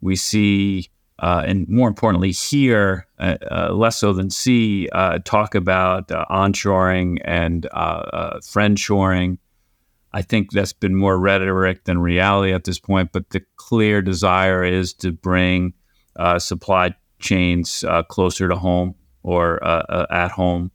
[0.00, 5.54] We see, uh, and more importantly, here uh, uh less so than see, uh, talk
[5.54, 9.38] about onshoring and friendshoring.
[10.12, 13.12] I think that's been more rhetoric than reality at this point.
[13.12, 15.72] But the clear desire is to bring
[16.38, 19.62] supply chains closer to home or
[20.12, 20.72] at home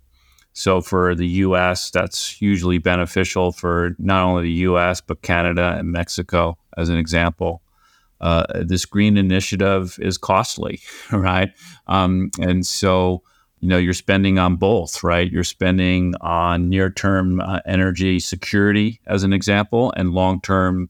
[0.57, 5.91] so for the US, that's hugely beneficial for not only the US, but Canada and
[5.91, 7.61] Mexico, as an example.
[8.19, 10.79] Uh, this green initiative is costly,
[11.11, 11.51] right?
[11.87, 13.21] Um, and so,
[13.59, 15.31] you know, you're spending on both, right?
[15.31, 20.89] You're spending on near term uh, energy security, as an example, and long term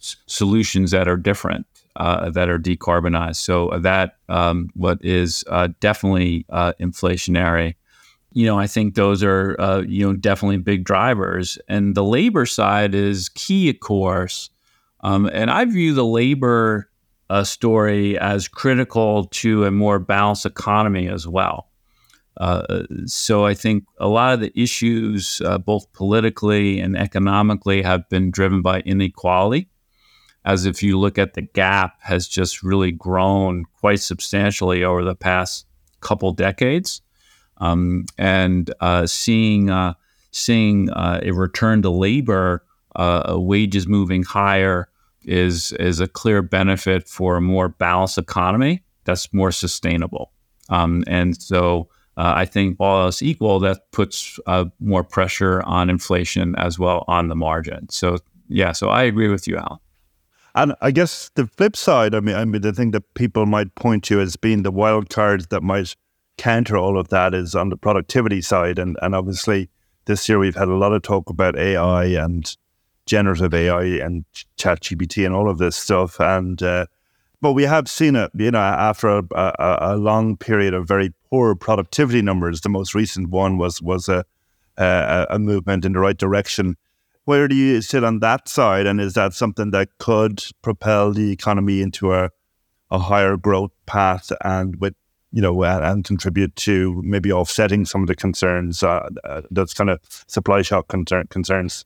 [0.00, 1.66] s- solutions that are different.
[1.96, 3.36] uh, that are decarbonized.
[3.36, 7.76] So that um, what is uh, definitely uh, inflationary.
[8.34, 12.46] You know, I think those are uh, you know definitely big drivers, and the labor
[12.46, 14.50] side is key, of course.
[15.00, 16.90] Um, and I view the labor
[17.30, 21.68] uh, story as critical to a more balanced economy as well.
[22.36, 28.08] Uh, so I think a lot of the issues, uh, both politically and economically, have
[28.08, 29.68] been driven by inequality.
[30.44, 35.14] As if you look at the gap, has just really grown quite substantially over the
[35.14, 35.66] past
[36.00, 37.00] couple decades,
[37.58, 39.94] um, and uh, seeing uh,
[40.30, 42.64] seeing uh, a return to labor,
[42.96, 44.88] wages moving higher
[45.24, 50.32] is is a clear benefit for a more balanced economy that's more sustainable.
[50.70, 55.90] Um, and so uh, I think all else equal, that puts uh, more pressure on
[55.90, 57.88] inflation as well on the margin.
[57.90, 59.78] So yeah, so I agree with you, Alan.
[60.54, 63.74] And I guess the flip side, I mean, I mean, the thing that people might
[63.74, 65.96] point to as being the wild cards that might
[66.36, 68.78] counter all of that is on the productivity side.
[68.78, 69.68] And and obviously
[70.06, 72.56] this year we've had a lot of talk about AI and
[73.06, 74.24] generative AI and
[74.58, 76.20] ChatGPT and all of this stuff.
[76.20, 76.86] And uh,
[77.40, 81.12] but we have seen it, you know, after a, a, a, long period of very
[81.28, 82.62] poor productivity numbers.
[82.62, 84.24] The most recent one was was a,
[84.78, 86.76] a, a movement in the right direction.
[87.26, 91.32] Where do you sit on that side, and is that something that could propel the
[91.32, 92.30] economy into a
[92.90, 94.94] a higher growth path and with
[95.34, 99.90] you know and, contribute to maybe offsetting some of the concerns uh, uh, that's kind
[99.90, 101.84] of supply shock concern, concerns?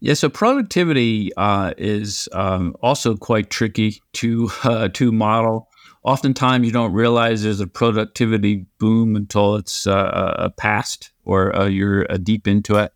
[0.00, 5.68] Yeah, so productivity uh, is um, also quite tricky to uh, to model.
[6.02, 12.46] Oftentimes, you don't realize there's a productivity boom until it's uh, past or you're deep
[12.46, 12.92] into it.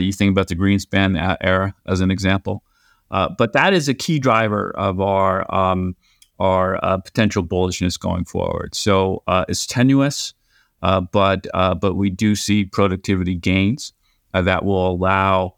[0.00, 2.62] you think about the Greenspan era as an example,
[3.10, 5.96] but that is a key driver of our um,
[6.38, 8.74] our potential bullishness going forward.
[8.74, 10.34] So it's tenuous,
[10.80, 13.92] but but we do see productivity gains
[14.32, 15.54] that will allow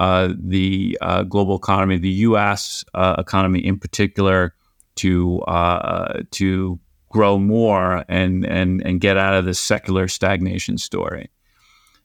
[0.00, 2.84] uh, the uh, global economy, the U.S.
[2.94, 4.54] Uh, economy in particular,
[4.96, 6.78] to uh, to
[7.10, 11.30] grow more and and and get out of this secular stagnation story.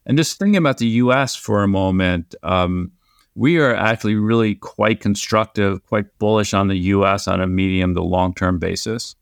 [0.06, 1.36] And just thinking about the U.S.
[1.36, 2.92] for a moment, um,
[3.34, 7.28] we are actually really quite constructive, quite bullish on the U.S.
[7.28, 9.14] on a medium to long term basis.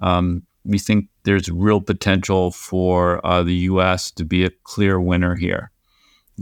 [0.00, 4.10] Um, we think there's real potential for uh, the U.S.
[4.12, 5.70] to be a clear winner here,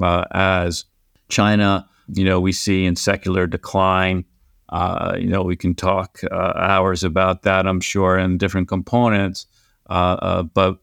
[0.02, 0.84] uh, as
[1.28, 4.24] China, you know, we see in secular decline.
[4.68, 9.46] Uh, you know, we can talk uh, hours about that, I'm sure, and different components.
[9.88, 10.80] Uh, uh but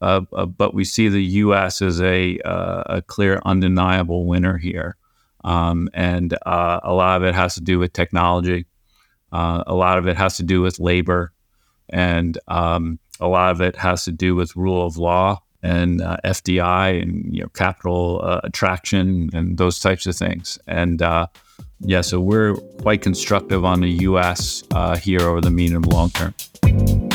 [0.57, 1.81] but we see the U.S.
[1.81, 4.97] as a a clear, undeniable winner here,
[5.47, 8.65] um, and a lot of it has to do with technology.
[9.31, 11.31] a lot of it has to do with labor,
[11.89, 16.17] and um, a lot of it has to do with rule of law and uh,
[16.23, 20.59] FDI and you know capital uh, attraction and those types of things.
[20.67, 21.27] And uh,
[21.79, 24.63] yeah, so we're quite constructive on the U.S.
[24.71, 27.06] Uh, here over the medium and long term.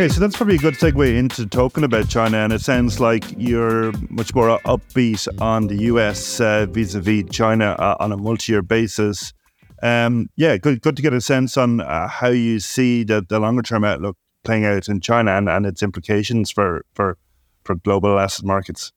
[0.00, 3.22] Okay, so that's probably a good segue into talking about China, and it sounds like
[3.36, 9.34] you're much more upbeat on the US uh, vis-a-vis China uh, on a multi-year basis.
[9.82, 13.38] Um, yeah, good, good to get a sense on uh, how you see the, the
[13.38, 17.18] longer term outlook playing out in China and, and its implications for, for,
[17.64, 18.92] for global asset markets.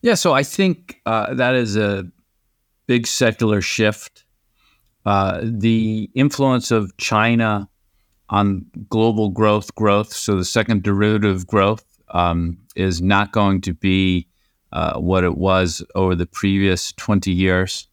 [0.00, 2.04] Yeah, so I think uh, that is a
[2.86, 4.24] big secular shift.
[5.04, 7.68] Uh, the influence of China
[8.30, 14.28] on global growth, growth, so the second derivative growth, um, is not going to be
[14.72, 17.88] uh, what it was over the previous 20 years.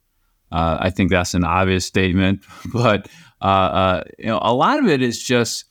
[0.52, 3.08] Uh, I think that's an obvious statement, but
[3.42, 5.66] uh, uh, you know, a lot of it is just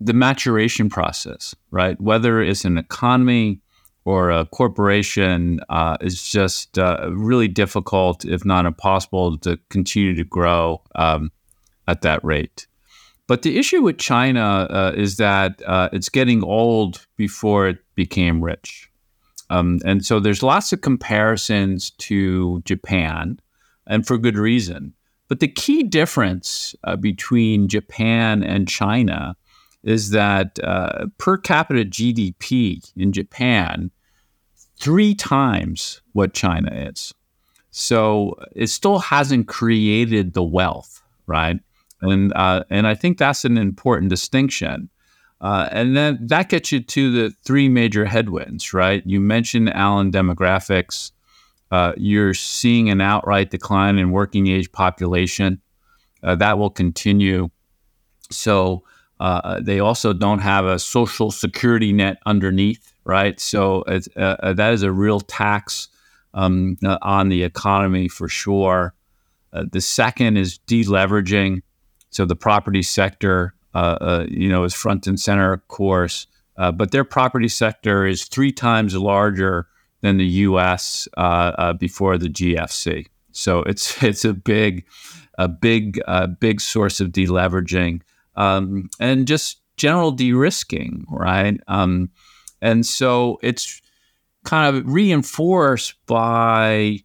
[0.00, 2.00] the maturation process, right?
[2.00, 3.60] Whether it's an economy
[4.04, 10.24] or a corporation, uh, is just uh, really difficult, if not impossible, to continue to
[10.24, 11.30] grow um,
[11.86, 12.66] at that rate.
[13.28, 15.62] But the issue with China uh, is that
[15.92, 18.88] it's getting old before it became rich.
[19.50, 23.40] Um, and so there's lots of comparisons to Japan
[23.86, 24.94] and for good reason.
[25.28, 29.36] But the key difference uh, between Japan and China
[29.82, 33.90] is that uh, per capita GDP in Japan,
[34.80, 37.14] three times what China is.
[37.70, 41.60] So it still hasn't created the wealth, right?
[42.00, 44.90] And uh, and I think that's an important distinction.
[45.40, 49.02] Uh, and then that gets you to the three major headwinds, right?
[49.06, 51.12] You mentioned Alan demographics.
[51.70, 55.60] uh, you're seeing an outright decline in working age population.
[56.22, 57.48] Uh, that will continue.
[58.30, 58.84] So
[59.20, 63.38] uh, they also don't have a social security net underneath, right?
[63.40, 65.88] So uh, that is a real tax
[66.34, 68.94] um, on the economy for sure.
[69.52, 71.62] the second is deleveraging.
[72.10, 77.48] So the property sector, you know, is front and center, of course, but their property
[77.48, 79.68] sector is three times larger
[80.00, 81.08] than the U.S.
[81.16, 81.20] Uh,
[81.58, 83.06] uh, before the GFC.
[83.32, 84.86] So it's it's a big,
[85.38, 88.02] a big, uh, big source of deleveraging
[88.36, 91.60] um, and just general de-risking, right?
[91.68, 92.10] Um,
[92.60, 93.80] and so it's
[94.44, 97.00] kind of reinforced by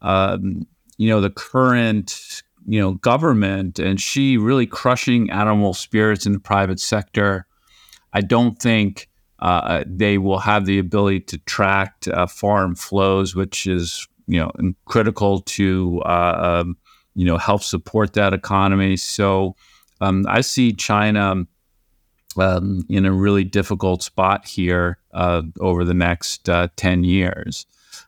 [0.00, 6.32] um, you know the current you know government and Xi really crushing animal spirits in
[6.32, 7.46] the private sector.
[8.12, 9.08] I don't think
[9.40, 14.50] uh, they will have the ability to track uh, foreign flows, which is you know
[14.86, 16.76] critical to uh, um,
[17.14, 18.96] you know help support that economy.
[18.96, 19.56] So
[20.00, 21.46] um, I see China
[22.36, 27.66] um, in a really difficult spot here uh, over the next uh, ten years.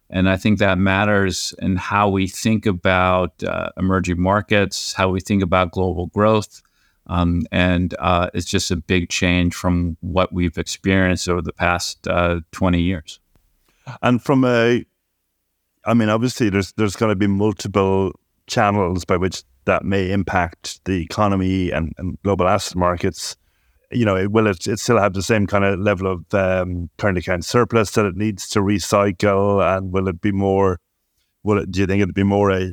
[0.08, 5.20] And I think that matters in how we think about uh, emerging markets, how we
[5.20, 6.62] think about global growth,
[7.08, 12.06] um, and uh, it's just a big change from what we've experienced over the past
[12.08, 13.20] uh, 20 years.
[14.02, 14.84] And from a,
[15.84, 18.12] I mean, obviously, there's there's going to be multiple
[18.48, 23.36] channels by which that may impact the economy and, and global asset markets.
[23.92, 27.18] You know, will it, it still have the same kind of level of um, current
[27.18, 29.62] account surplus that it needs to recycle?
[29.62, 30.80] And will it be more,
[31.44, 32.72] will it, do you think it'd be more a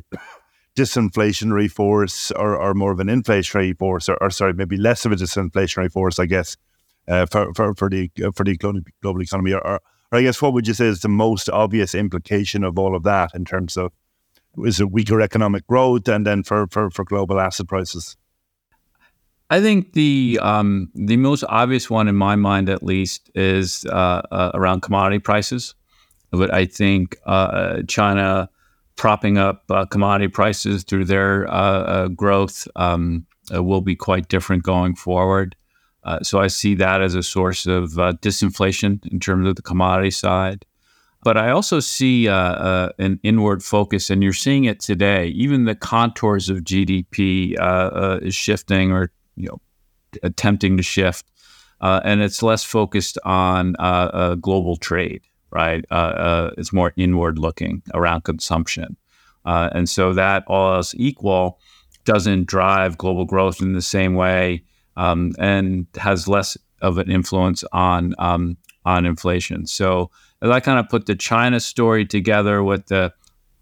[0.76, 5.12] disinflationary force or, or more of an inflationary force, or, or sorry, maybe less of
[5.12, 6.56] a disinflationary force, I guess,
[7.06, 9.52] uh, for, for, for the for the global economy?
[9.52, 12.94] Or, or, I guess what would you say is the most obvious implication of all
[12.94, 13.92] of that in terms of
[14.58, 18.16] is it weaker economic growth and then for, for, for global asset prices?
[19.54, 24.22] I think the um, the most obvious one in my mind, at least, is uh,
[24.32, 25.76] uh, around commodity prices.
[26.32, 28.50] But I think uh, China
[28.96, 34.64] propping up uh, commodity prices through their uh, uh, growth um, will be quite different
[34.64, 35.54] going forward.
[36.22, 37.92] so I see that as a source of
[38.26, 40.66] disinflation in terms of the commodity side.
[41.22, 45.28] But I also see an inward focus, and you're seeing it today.
[45.28, 47.54] Even the contours of GDP
[48.20, 49.60] is shifting, or you know,
[50.22, 51.26] attempting to shift,
[51.80, 53.74] and it's less focused on
[54.40, 55.22] global trade
[55.54, 55.84] right?
[55.90, 58.96] Uh, uh, it's more inward looking around consumption.
[59.46, 61.58] Uh, and so that all else equal
[62.04, 64.62] doesn't drive global growth in the same way
[64.96, 69.66] um, and has less of an influence on um, on inflation.
[69.66, 70.10] So
[70.42, 73.14] as I kind of put the China story together with the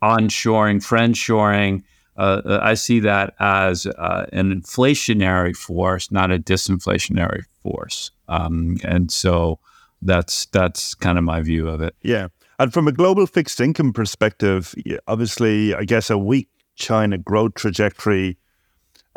[0.03, 1.85] onshoring, friendshoring,
[2.17, 8.11] uh, uh, I see that as uh, an inflationary force, not a disinflationary force.
[8.29, 9.59] Um, and so
[10.03, 11.95] that's that's kind of my view of it.
[12.03, 12.29] Yeah.
[12.59, 14.75] And from a global fixed income perspective,
[15.09, 18.37] obviously, I guess a weak China growth trajectory,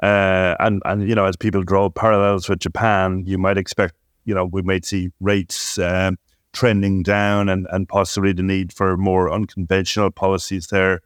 [0.01, 4.33] uh, and and you know, as people draw parallels with Japan, you might expect, you
[4.33, 6.17] know, we might see rates um,
[6.53, 11.01] trending down, and and possibly the need for more unconventional policies there.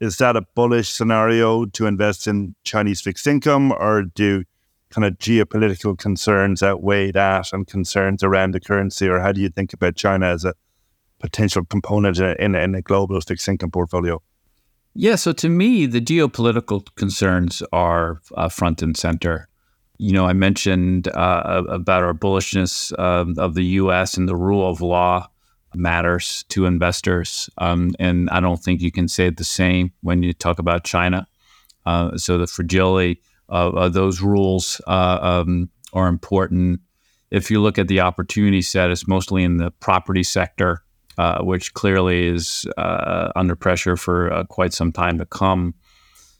[0.00, 4.44] Is that a bullish scenario to invest in Chinese fixed income, or do
[4.90, 9.48] kind of geopolitical concerns outweigh that and concerns around the currency, or how do you
[9.48, 10.54] think about China as a
[11.18, 14.20] potential component in, in a global fixed income portfolio?
[14.94, 19.48] Yeah, so to me, the geopolitical concerns are uh, front and center.
[19.98, 24.16] You know, I mentioned uh, about our bullishness um, of the U.S.
[24.16, 25.28] and the rule of law
[25.74, 30.32] matters to investors, um, and I don't think you can say the same when you
[30.32, 31.26] talk about China.
[31.86, 36.80] Uh, so the fragility of those rules uh, um, are important.
[37.30, 40.82] If you look at the opportunity set, it's mostly in the property sector,
[41.18, 45.74] uh, which clearly is uh, under pressure for uh, quite some time to come.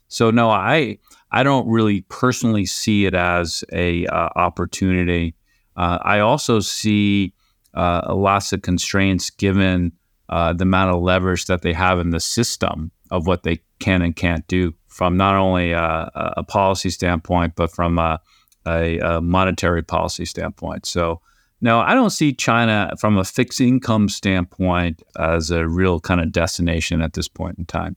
[0.07, 0.97] So no, I
[1.31, 5.35] I don't really personally see it as a uh, opportunity.
[5.77, 7.33] I also see
[7.73, 9.91] Uh, lots of constraints given
[10.29, 14.01] uh, the amount of leverage that they have in the system of what they can
[14.01, 18.19] and can't do from not only uh, a, a policy standpoint, but from a,
[18.65, 20.85] a, a, monetary policy standpoint.
[20.85, 21.21] So,
[21.61, 26.31] no, I don't see China from a fixed income standpoint as a real kind of
[26.31, 27.95] destination at this point in time.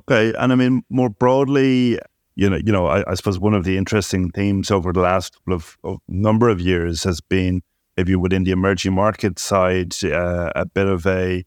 [0.00, 1.98] Okay, and I mean more broadly,
[2.34, 5.36] you know, you know, I, I suppose one of the interesting themes over the last
[5.48, 7.62] of, of number of years has been
[7.96, 11.44] maybe within the emerging market side, uh, a bit of a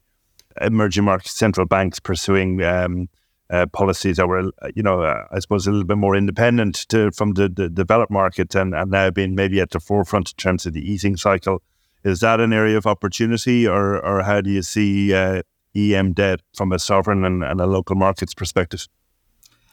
[0.61, 3.09] emerging market central banks pursuing um,
[3.49, 7.11] uh, policies that were, you know, uh, I suppose a little bit more independent to,
[7.11, 10.65] from the, the developed market and, and now being maybe at the forefront in terms
[10.65, 11.61] of the easing cycle.
[12.03, 15.41] Is that an area of opportunity, or, or how do you see uh,
[15.75, 18.87] EM debt from a sovereign and, and, a local markets perspective?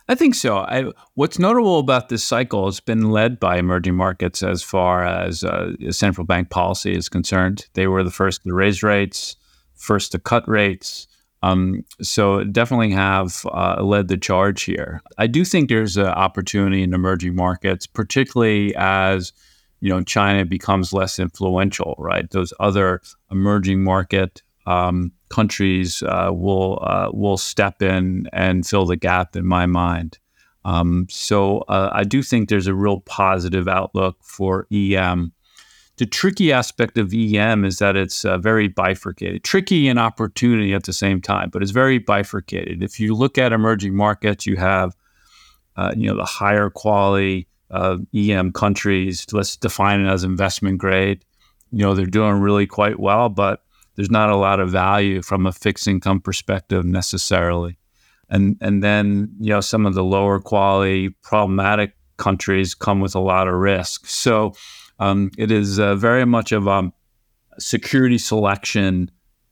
[0.07, 0.59] I think so.
[0.59, 5.43] I, what's notable about this cycle has been led by emerging markets as far as
[5.45, 7.67] uh, central bank policy is concerned.
[7.73, 9.37] They were the first to raise rates,
[9.75, 11.07] first to cut rates.
[11.43, 15.01] Um, so definitely have uh, led the charge here.
[15.19, 19.33] I do think there's an opportunity in emerging markets, particularly as
[19.81, 21.97] you know China becomes less influential.
[21.99, 28.87] Right, those other emerging market um, countries uh, will uh, will step in and fill
[28.87, 30.19] the gap in my mind.
[30.65, 35.33] Um, so uh, I do think there's a real positive outlook for EM
[35.97, 40.85] the tricky aspect of EM is that it's uh, very bifurcated, tricky and opportunity at
[40.85, 42.83] the same time, but it's very bifurcated.
[42.83, 44.97] If you look at emerging markets, you have
[45.77, 49.27] uh, you know the higher quality EM countries.
[49.33, 51.25] Let's define it as investment grade.
[51.71, 53.64] You know they're doing really quite well, but
[53.97, 57.79] there's not a lot of value from a fixed income perspective necessarily.
[58.29, 63.21] And and then you know some of the lower quality problematic countries come with a
[63.21, 64.07] lot of risk.
[64.07, 64.55] So
[64.99, 66.93] um, it is uh, very much of a
[67.59, 69.11] security selection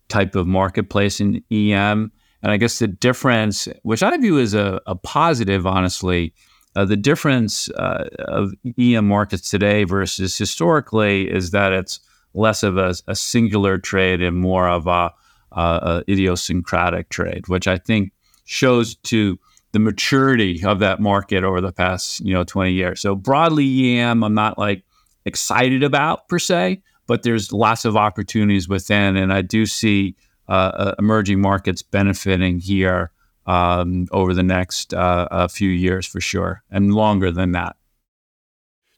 [0.09, 2.12] type of marketplace in EM.
[2.43, 6.34] And I guess the difference, which I view as a, a positive, honestly,
[6.74, 12.01] uh, the difference uh, of EM markets today versus historically is that it's
[12.35, 15.12] less of a, a singular trade and more of a,
[15.53, 18.12] a, idiosyncratic trade, which I think
[18.45, 19.39] shows to
[19.72, 23.01] the maturity of that market over the past you know 20 years.
[23.01, 24.85] So broadly EM, I'm not like
[25.24, 30.16] excited about per se, but there's lots of opportunities within, and I do see
[30.49, 33.11] uh, uh, emerging markets benefiting here
[33.47, 37.76] um, over the next uh, few years for sure, and longer than that.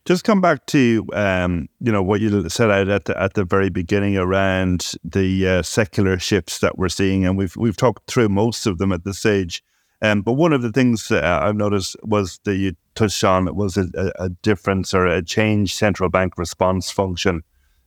[0.05, 3.45] Just come back to um, you know what you said out at the, at the
[3.45, 8.29] very beginning around the uh, secular shifts that we're seeing, and we've we've talked through
[8.29, 9.63] most of them at this stage.
[10.03, 13.87] Um, but one of the things I've noticed was that you touched on was a,
[14.19, 17.43] a, difference or a change central bank response function,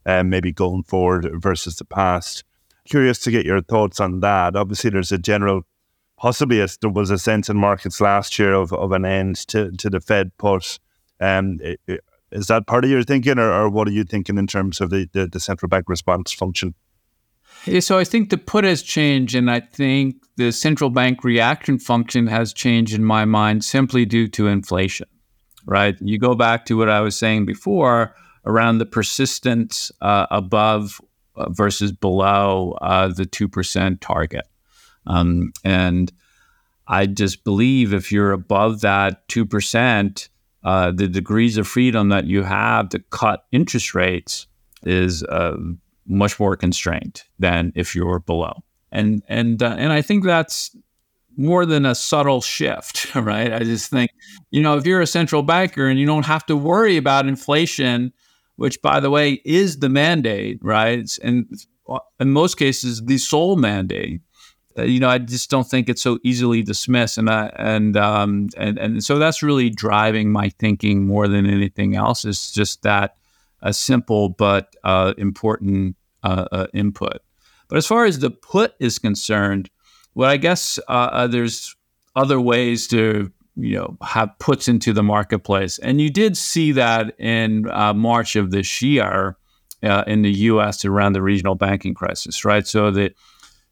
[0.08, 2.44] um, maybe going forward versus the past.
[2.86, 4.56] Curious to get your thoughts on that.
[4.56, 5.62] Obviously, there's a general,
[6.18, 9.72] possibly a, there was a sense in markets last year of, of an end to,
[9.74, 10.80] to the Fed put.
[11.20, 11.60] Um,
[12.32, 14.90] is that part of your thinking, or, or what are you thinking in terms of
[14.90, 16.74] the, the, the central bank response function?
[17.66, 21.80] Yeah, so I think the put has changed, and I think the central bank reaction
[21.80, 25.08] function has changed in my mind simply due to inflation.
[25.66, 25.98] Right?
[26.00, 28.16] You go back to what I was saying before
[28.46, 31.02] around the persistence uh, above
[31.36, 34.48] uh, versus below uh, the two percent target,
[35.08, 36.12] um, and
[36.88, 40.30] I just believe if you're above that two percent,
[40.68, 44.48] uh, the degrees of freedom that you have to cut interest rates
[44.84, 45.56] is uh,
[46.06, 48.52] much more constrained than if you're below.
[48.92, 50.76] And and uh, and I think that's
[51.38, 53.54] more than a subtle shift, right?
[53.54, 54.12] I just think,
[54.52, 58.12] you know, if you're a central banker and you don't have to worry about inflation,
[58.58, 61.10] which by the way is the mandate, right?
[61.24, 61.46] And
[62.20, 64.20] in most cases, the sole mandate.
[64.78, 68.50] Uh, you know, I just don't think it's so easily dismissed, and I, and um,
[68.58, 72.26] and and so that's really driving my thinking more than anything else.
[72.26, 73.16] Is just that
[73.62, 77.20] a simple but uh, important uh, uh, input.
[77.70, 79.70] But as far as the put is concerned,
[80.14, 81.76] well, I guess uh, uh, there's
[82.16, 87.20] other ways to you know have puts into the marketplace, and you did see that
[87.20, 89.38] in uh, March of this year
[89.82, 90.86] in the U.S.
[90.86, 92.68] around the regional banking crisis, right?
[92.68, 93.14] So the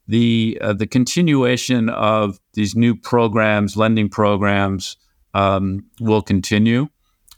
[0.08, 4.96] the uh, the continuation of these new programs, lending programs,
[5.34, 6.88] um, will continue,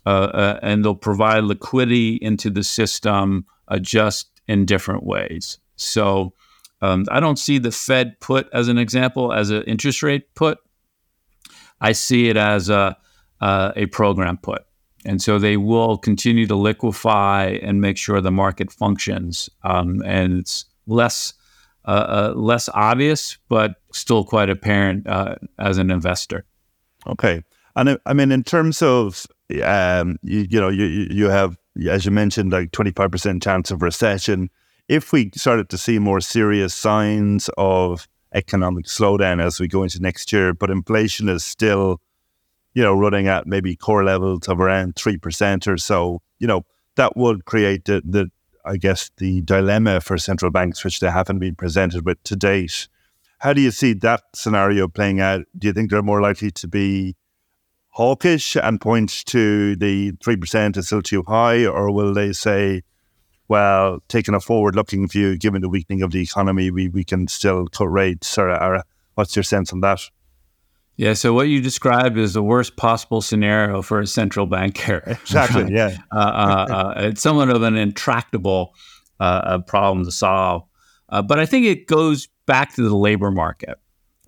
[0.05, 5.59] uh, uh, and they'll provide liquidity into the system uh, just in different ways.
[5.75, 6.33] So
[6.81, 10.59] um, I don't see the Fed put as an example as an interest rate put.
[11.81, 12.97] I see it as a
[13.41, 14.63] a program put.
[15.05, 19.49] And so they will continue to liquefy and make sure the market functions.
[19.63, 21.33] Um, and it's less
[21.89, 26.45] uh, uh, less obvious, but still quite apparent uh, as an investor.
[27.07, 27.43] Okay,
[27.75, 29.25] and I mean, in terms of
[29.63, 31.57] um, you, you know, you you have
[31.89, 34.49] as you mentioned, like twenty five percent chance of recession.
[34.87, 39.99] If we started to see more serious signs of economic slowdown as we go into
[39.99, 42.01] next year, but inflation is still,
[42.73, 46.65] you know, running at maybe core levels of around three percent or so, you know,
[46.95, 48.29] that would create the, the
[48.65, 52.87] I guess, the dilemma for central banks, which they haven't been presented with to date.
[53.39, 55.45] How do you see that scenario playing out?
[55.57, 57.15] Do you think they're more likely to be
[57.89, 62.83] hawkish and point to the 3% is still too high, or will they say,
[63.47, 67.27] well, taking a forward looking view, given the weakening of the economy, we, we can
[67.27, 68.37] still cut rates?
[68.37, 68.83] Or, or
[69.15, 70.01] what's your sense on that?
[70.99, 75.01] Yeah, so what you described is the worst possible scenario for a central banker.
[75.21, 75.95] Exactly, yeah.
[76.13, 78.73] uh, uh, uh, it's somewhat of an intractable
[79.21, 80.63] uh, problem to solve.
[81.07, 83.77] Uh, but I think it goes back to the labor market.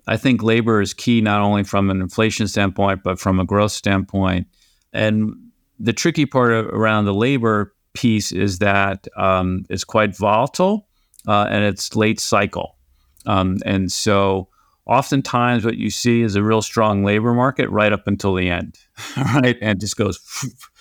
[0.06, 3.72] I think labor is key not only from an inflation standpoint, but from a growth
[3.72, 4.46] standpoint.
[4.94, 5.34] And
[5.78, 10.88] the tricky part of, around the labor piece is that um, it's quite volatile
[11.28, 12.78] uh, and it's late cycle.
[13.26, 14.48] Um, and so
[14.86, 18.78] oftentimes what you see is a real strong labor market right up until the end,
[19.34, 19.56] right?
[19.60, 20.20] And just goes,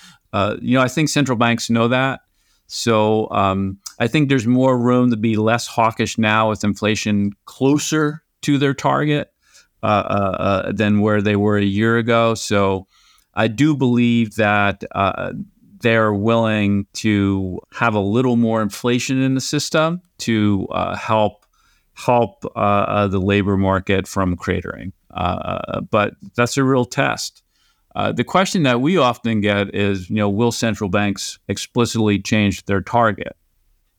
[0.34, 2.22] uh, you know, I think central banks know that.
[2.68, 8.24] So um, I think there's more room to be less hawkish now with inflation closer
[8.43, 9.32] to their target
[9.84, 12.34] uh, uh, uh, than where they were a year ago.
[12.34, 12.88] So
[13.34, 15.34] I do believe that uh,
[15.82, 21.41] they're willing to have a little more inflation in the system to uh, help
[21.94, 24.92] help uh, the labor market from cratering.
[25.89, 27.44] but that's a real test.
[27.96, 32.66] Uh, the question that we often get is, you know, will central banks explicitly change
[32.66, 33.36] their target?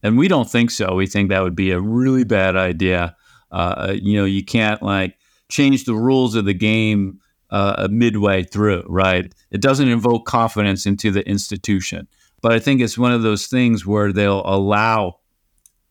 [0.02, 0.94] And we don't think so.
[0.94, 3.16] We think that would be a really bad idea.
[3.50, 5.16] Uh, you know, you can't like
[5.50, 7.20] change the rules of the game
[7.50, 9.32] uh, midway through, right?
[9.50, 12.08] It doesn't invoke confidence into the institution.
[12.40, 15.18] But I think it's one of those things where they'll allow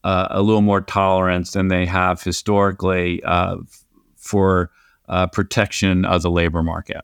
[0.03, 3.57] uh, a little more tolerance than they have historically uh,
[4.15, 4.71] for
[5.07, 7.01] uh, protection of the labor market.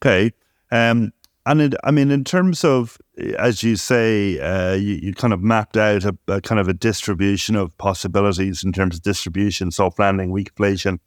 [0.00, 0.32] Okay.
[0.70, 1.12] Um,
[1.46, 2.98] and it, I mean, in terms of,
[3.38, 6.74] as you say, uh, you, you, kind of mapped out a, a, kind of a
[6.74, 10.98] distribution of possibilities in terms of distribution, soft landing, weakflation,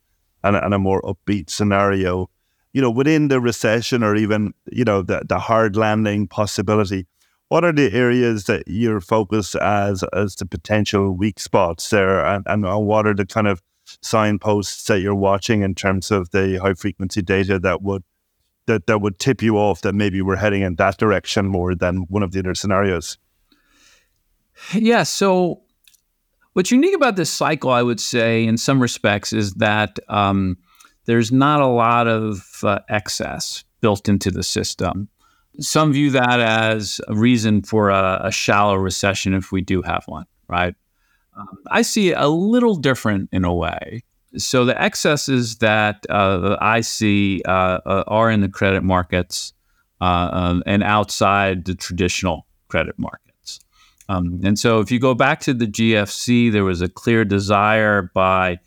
[0.43, 2.27] and, and a more upbeat scenario.
[2.73, 7.05] You know, within the recession or even, you know, the, the hard landing possibility,
[7.51, 12.25] what are the areas that you're focused as as the potential weak spots there?
[12.25, 13.61] And, and what are the kind of
[14.01, 18.05] signposts that you're watching in terms of the high frequency data that would
[18.67, 22.05] that, that would tip you off that maybe we're heading in that direction more than
[22.07, 23.17] one of the other scenarios?
[24.73, 25.03] Yeah.
[25.03, 25.63] So,
[26.53, 30.57] what's unique about this cycle, I would say, in some respects, is that um,
[31.03, 35.09] there's not a lot of uh, excess built into the system.
[35.59, 40.03] Some view that as a reason for a, a shallow recession if we do have
[40.05, 40.75] one, right?
[41.37, 44.03] Um, I see it a little different in a way.
[44.37, 49.53] So the excesses that uh, I see uh, uh, are in the credit markets
[49.99, 53.59] uh, um, and outside the traditional credit markets.
[54.07, 58.09] Um, and so if you go back to the GFC, there was a clear desire
[58.13, 58.59] by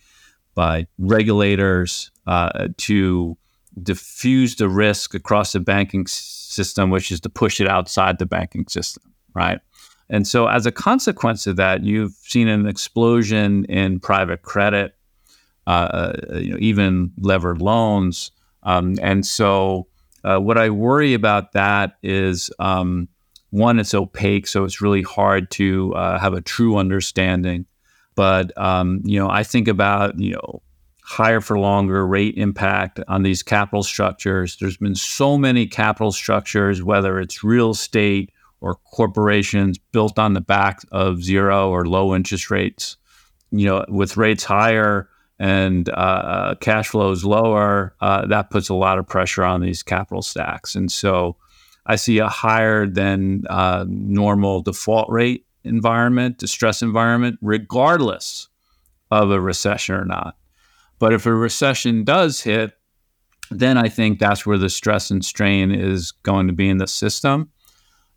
[0.54, 3.36] by regulators uh, to
[3.82, 6.06] diffuse the risk across the banking
[6.54, 9.02] system, which is to push it outside the banking system,
[9.34, 9.60] right?
[10.10, 14.94] And so, as a consequence of that, you've seen an explosion in private credit
[15.66, 18.30] uh, you know, even levered loans.
[18.62, 19.86] Um, and so,
[20.24, 23.08] uh, what I worry about that is um,
[23.50, 27.66] one, it's opaque, so it's really hard to uh, have a true understanding.
[28.14, 30.62] But um, you know, I think about you know
[31.04, 34.56] higher for longer rate impact on these capital structures.
[34.58, 40.40] There's been so many capital structures, whether it's real estate or corporations built on the
[40.40, 42.96] back of zero or low interest rates.
[43.50, 48.74] You know, with rates higher, and uh, uh, cash flows lower, uh, that puts a
[48.74, 50.74] lot of pressure on these capital stacks.
[50.74, 51.36] And so
[51.86, 58.48] I see a higher than uh, normal default rate environment, distress environment, regardless
[59.10, 60.36] of a recession or not.
[61.04, 62.72] But if a recession does hit,
[63.50, 66.86] then I think that's where the stress and strain is going to be in the
[66.86, 67.50] system.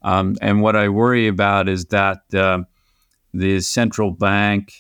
[0.04, 2.60] Um, and what I worry about is that uh,
[3.34, 4.72] the central bank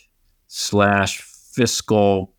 [0.47, 2.33] slash fiscal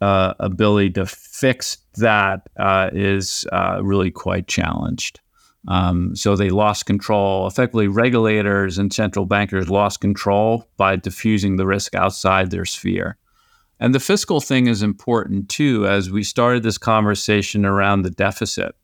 [0.00, 5.20] uh, ability to fix that uh, is uh, really quite challenged.
[5.68, 7.46] Um, so they lost control.
[7.46, 13.16] Effectively, regulators and central bankers lost control by diffusing the risk outside their sphere.
[13.80, 18.74] And the fiscal thing is important too, as we started this conversation around the deficit.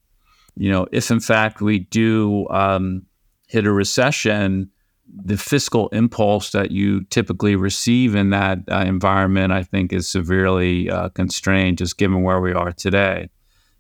[0.57, 3.07] You know, if in fact we do um,
[3.47, 4.71] hit a recession,
[5.13, 10.91] the fiscal impulse that you typically receive in that uh, environment, I think, is severely
[10.91, 13.29] uh, constrained just given where we are today.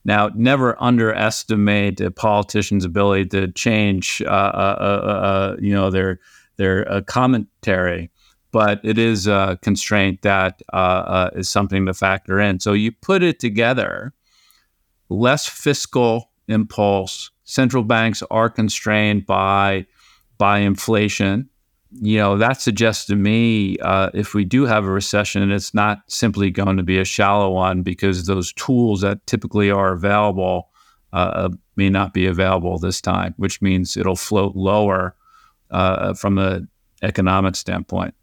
[0.04, 6.20] Now, never underestimate a politician's ability to change, uh, uh, uh, uh you know, their
[6.56, 8.10] their commentary.
[8.52, 12.60] But it is a constraint that uh, uh, is something to factor in.
[12.60, 14.12] So you put it together,
[15.08, 17.30] less fiscal impulse.
[17.44, 19.86] Central banks are constrained by
[20.38, 21.48] by inflation.
[21.92, 26.02] You know that suggests to me uh, if we do have a recession, it's not
[26.08, 30.68] simply going to be a shallow one because those tools that typically are available
[31.12, 35.16] uh, may not be available this time, which means it'll float lower
[35.70, 36.68] uh, from an
[37.02, 38.14] economic standpoint.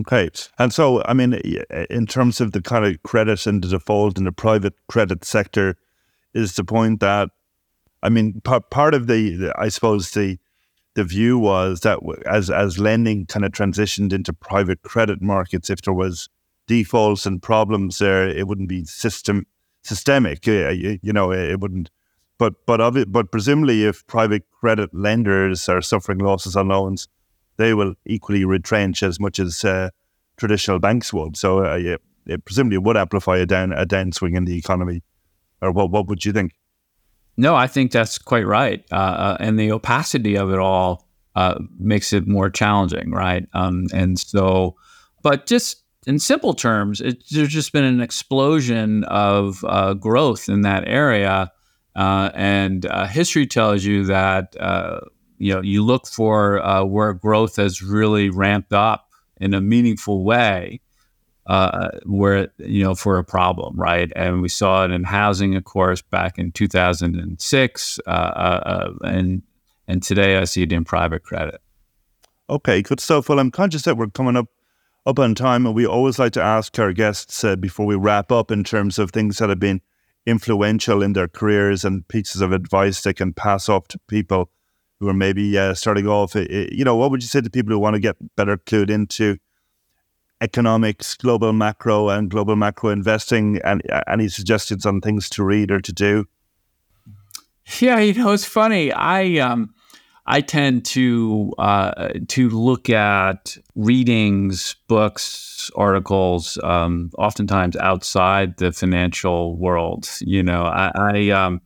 [0.00, 0.28] Okay.
[0.58, 1.40] And so, I mean,
[1.88, 5.76] in terms of the kind of credit and the default in the private credit sector,
[6.34, 7.30] is the point that,
[8.02, 10.38] I mean, part, part of the, the, I suppose, the,
[10.94, 15.80] the view was that as, as lending kind of transitioned into private credit markets, if
[15.82, 16.28] there was
[16.66, 19.46] defaults and problems there, it wouldn't be system
[19.82, 20.46] systemic.
[20.46, 21.90] You, you know, it wouldn't.
[22.38, 27.08] But but of it, but presumably, if private credit lenders are suffering losses on loans,
[27.56, 29.90] they will equally retrench as much as uh,
[30.36, 31.36] traditional banks would.
[31.36, 31.96] So uh, yeah,
[32.26, 35.02] it presumably would amplify a down a downswing in the economy.
[35.62, 35.90] Or what?
[35.90, 36.52] What would you think?
[37.38, 38.84] No, I think that's quite right.
[38.90, 43.46] Uh, uh and the opacity of it all uh, makes it more challenging, right?
[43.52, 44.76] Um, and so,
[45.22, 50.62] but just in simple terms, it, there's just been an explosion of uh, growth in
[50.62, 51.50] that area.
[51.94, 54.56] and history tells you that
[55.38, 59.08] you know you look for uh, where growth has really ramped up
[59.40, 60.80] in a meaningful way
[61.46, 64.10] uh, where you know for a problem right?
[64.16, 69.42] And we saw it in housing of course back in 2006 uh, uh, uh, and
[69.88, 71.60] and today i see it in private credit.
[72.50, 73.28] Okay good stuff.
[73.28, 74.48] Well i'm conscious that we're coming up
[75.06, 78.32] up on time and we always like to ask our guests uh, before we wrap
[78.32, 79.80] up in terms of things that have been
[80.26, 84.50] influential in their careers and pieces of advice they can pass off to people
[85.00, 87.78] who are maybe uh, starting off, you know, what would you say to people who
[87.78, 89.36] want to get better clued into
[90.40, 93.60] economics, global macro, and global macro investing?
[93.64, 96.26] And any suggestions on things to read or to do?
[97.80, 98.92] Yeah, you know, it's funny.
[98.92, 99.74] I um,
[100.24, 109.56] I tend to uh, to look at readings, books, articles, um, oftentimes outside the financial
[109.56, 110.08] world.
[110.20, 111.60] You know, I, I um,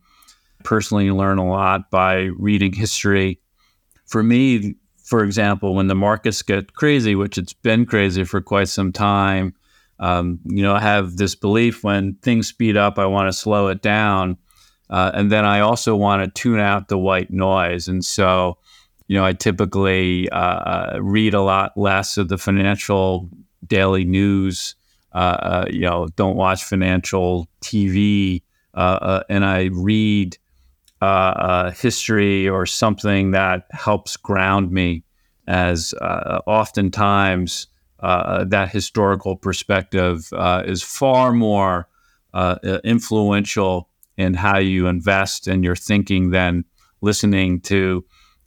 [0.64, 3.40] personally learn a lot by reading history.
[4.06, 8.68] For me, for example, when the markets get crazy, which it's been crazy for quite
[8.68, 9.54] some time,
[9.98, 13.68] um, you know, I have this belief when things speed up, I want to slow
[13.68, 14.38] it down.
[14.88, 17.86] Uh, and then I also want to tune out the white noise.
[17.86, 18.58] And so,
[19.06, 23.28] you know, I typically uh, uh read a lot less of the financial
[23.66, 24.74] daily news.
[25.12, 28.42] Uh, uh you know, don't watch financial TV,
[28.74, 30.38] uh, and I read
[31.02, 35.02] uh, uh, history or something that helps ground me,
[35.46, 37.66] as uh, oftentimes
[38.00, 41.88] uh, that historical perspective uh, is far more
[42.34, 46.64] uh, influential in how you invest and your thinking than
[47.00, 48.04] listening to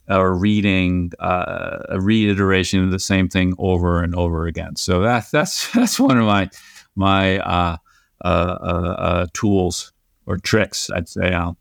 [0.08, 4.76] or reading a reiteration of the same thing over and over again.
[4.76, 6.50] So that, that's that's one of my
[6.94, 7.78] my
[9.32, 9.92] tools
[10.26, 11.58] or tricks, I'd say, Al.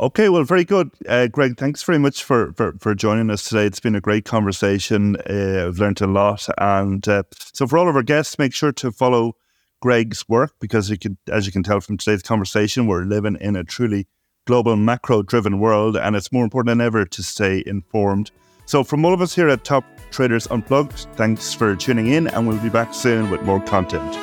[0.00, 1.56] Okay, well, very good, uh, Greg.
[1.56, 3.66] Thanks very much for, for, for joining us today.
[3.66, 5.16] It's been a great conversation.
[5.28, 8.70] Uh, I've learned a lot, and uh, so for all of our guests, make sure
[8.70, 9.34] to follow
[9.82, 13.56] Greg's work because you can, as you can tell from today's conversation, we're living in
[13.56, 14.06] a truly
[14.46, 18.30] global macro-driven world, and it's more important than ever to stay informed.
[18.66, 22.46] So, from all of us here at Top Traders Unplugged, thanks for tuning in, and
[22.46, 24.14] we'll be back soon with more content.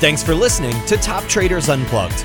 [0.00, 2.24] Thanks for listening to Top Traders Unplugged.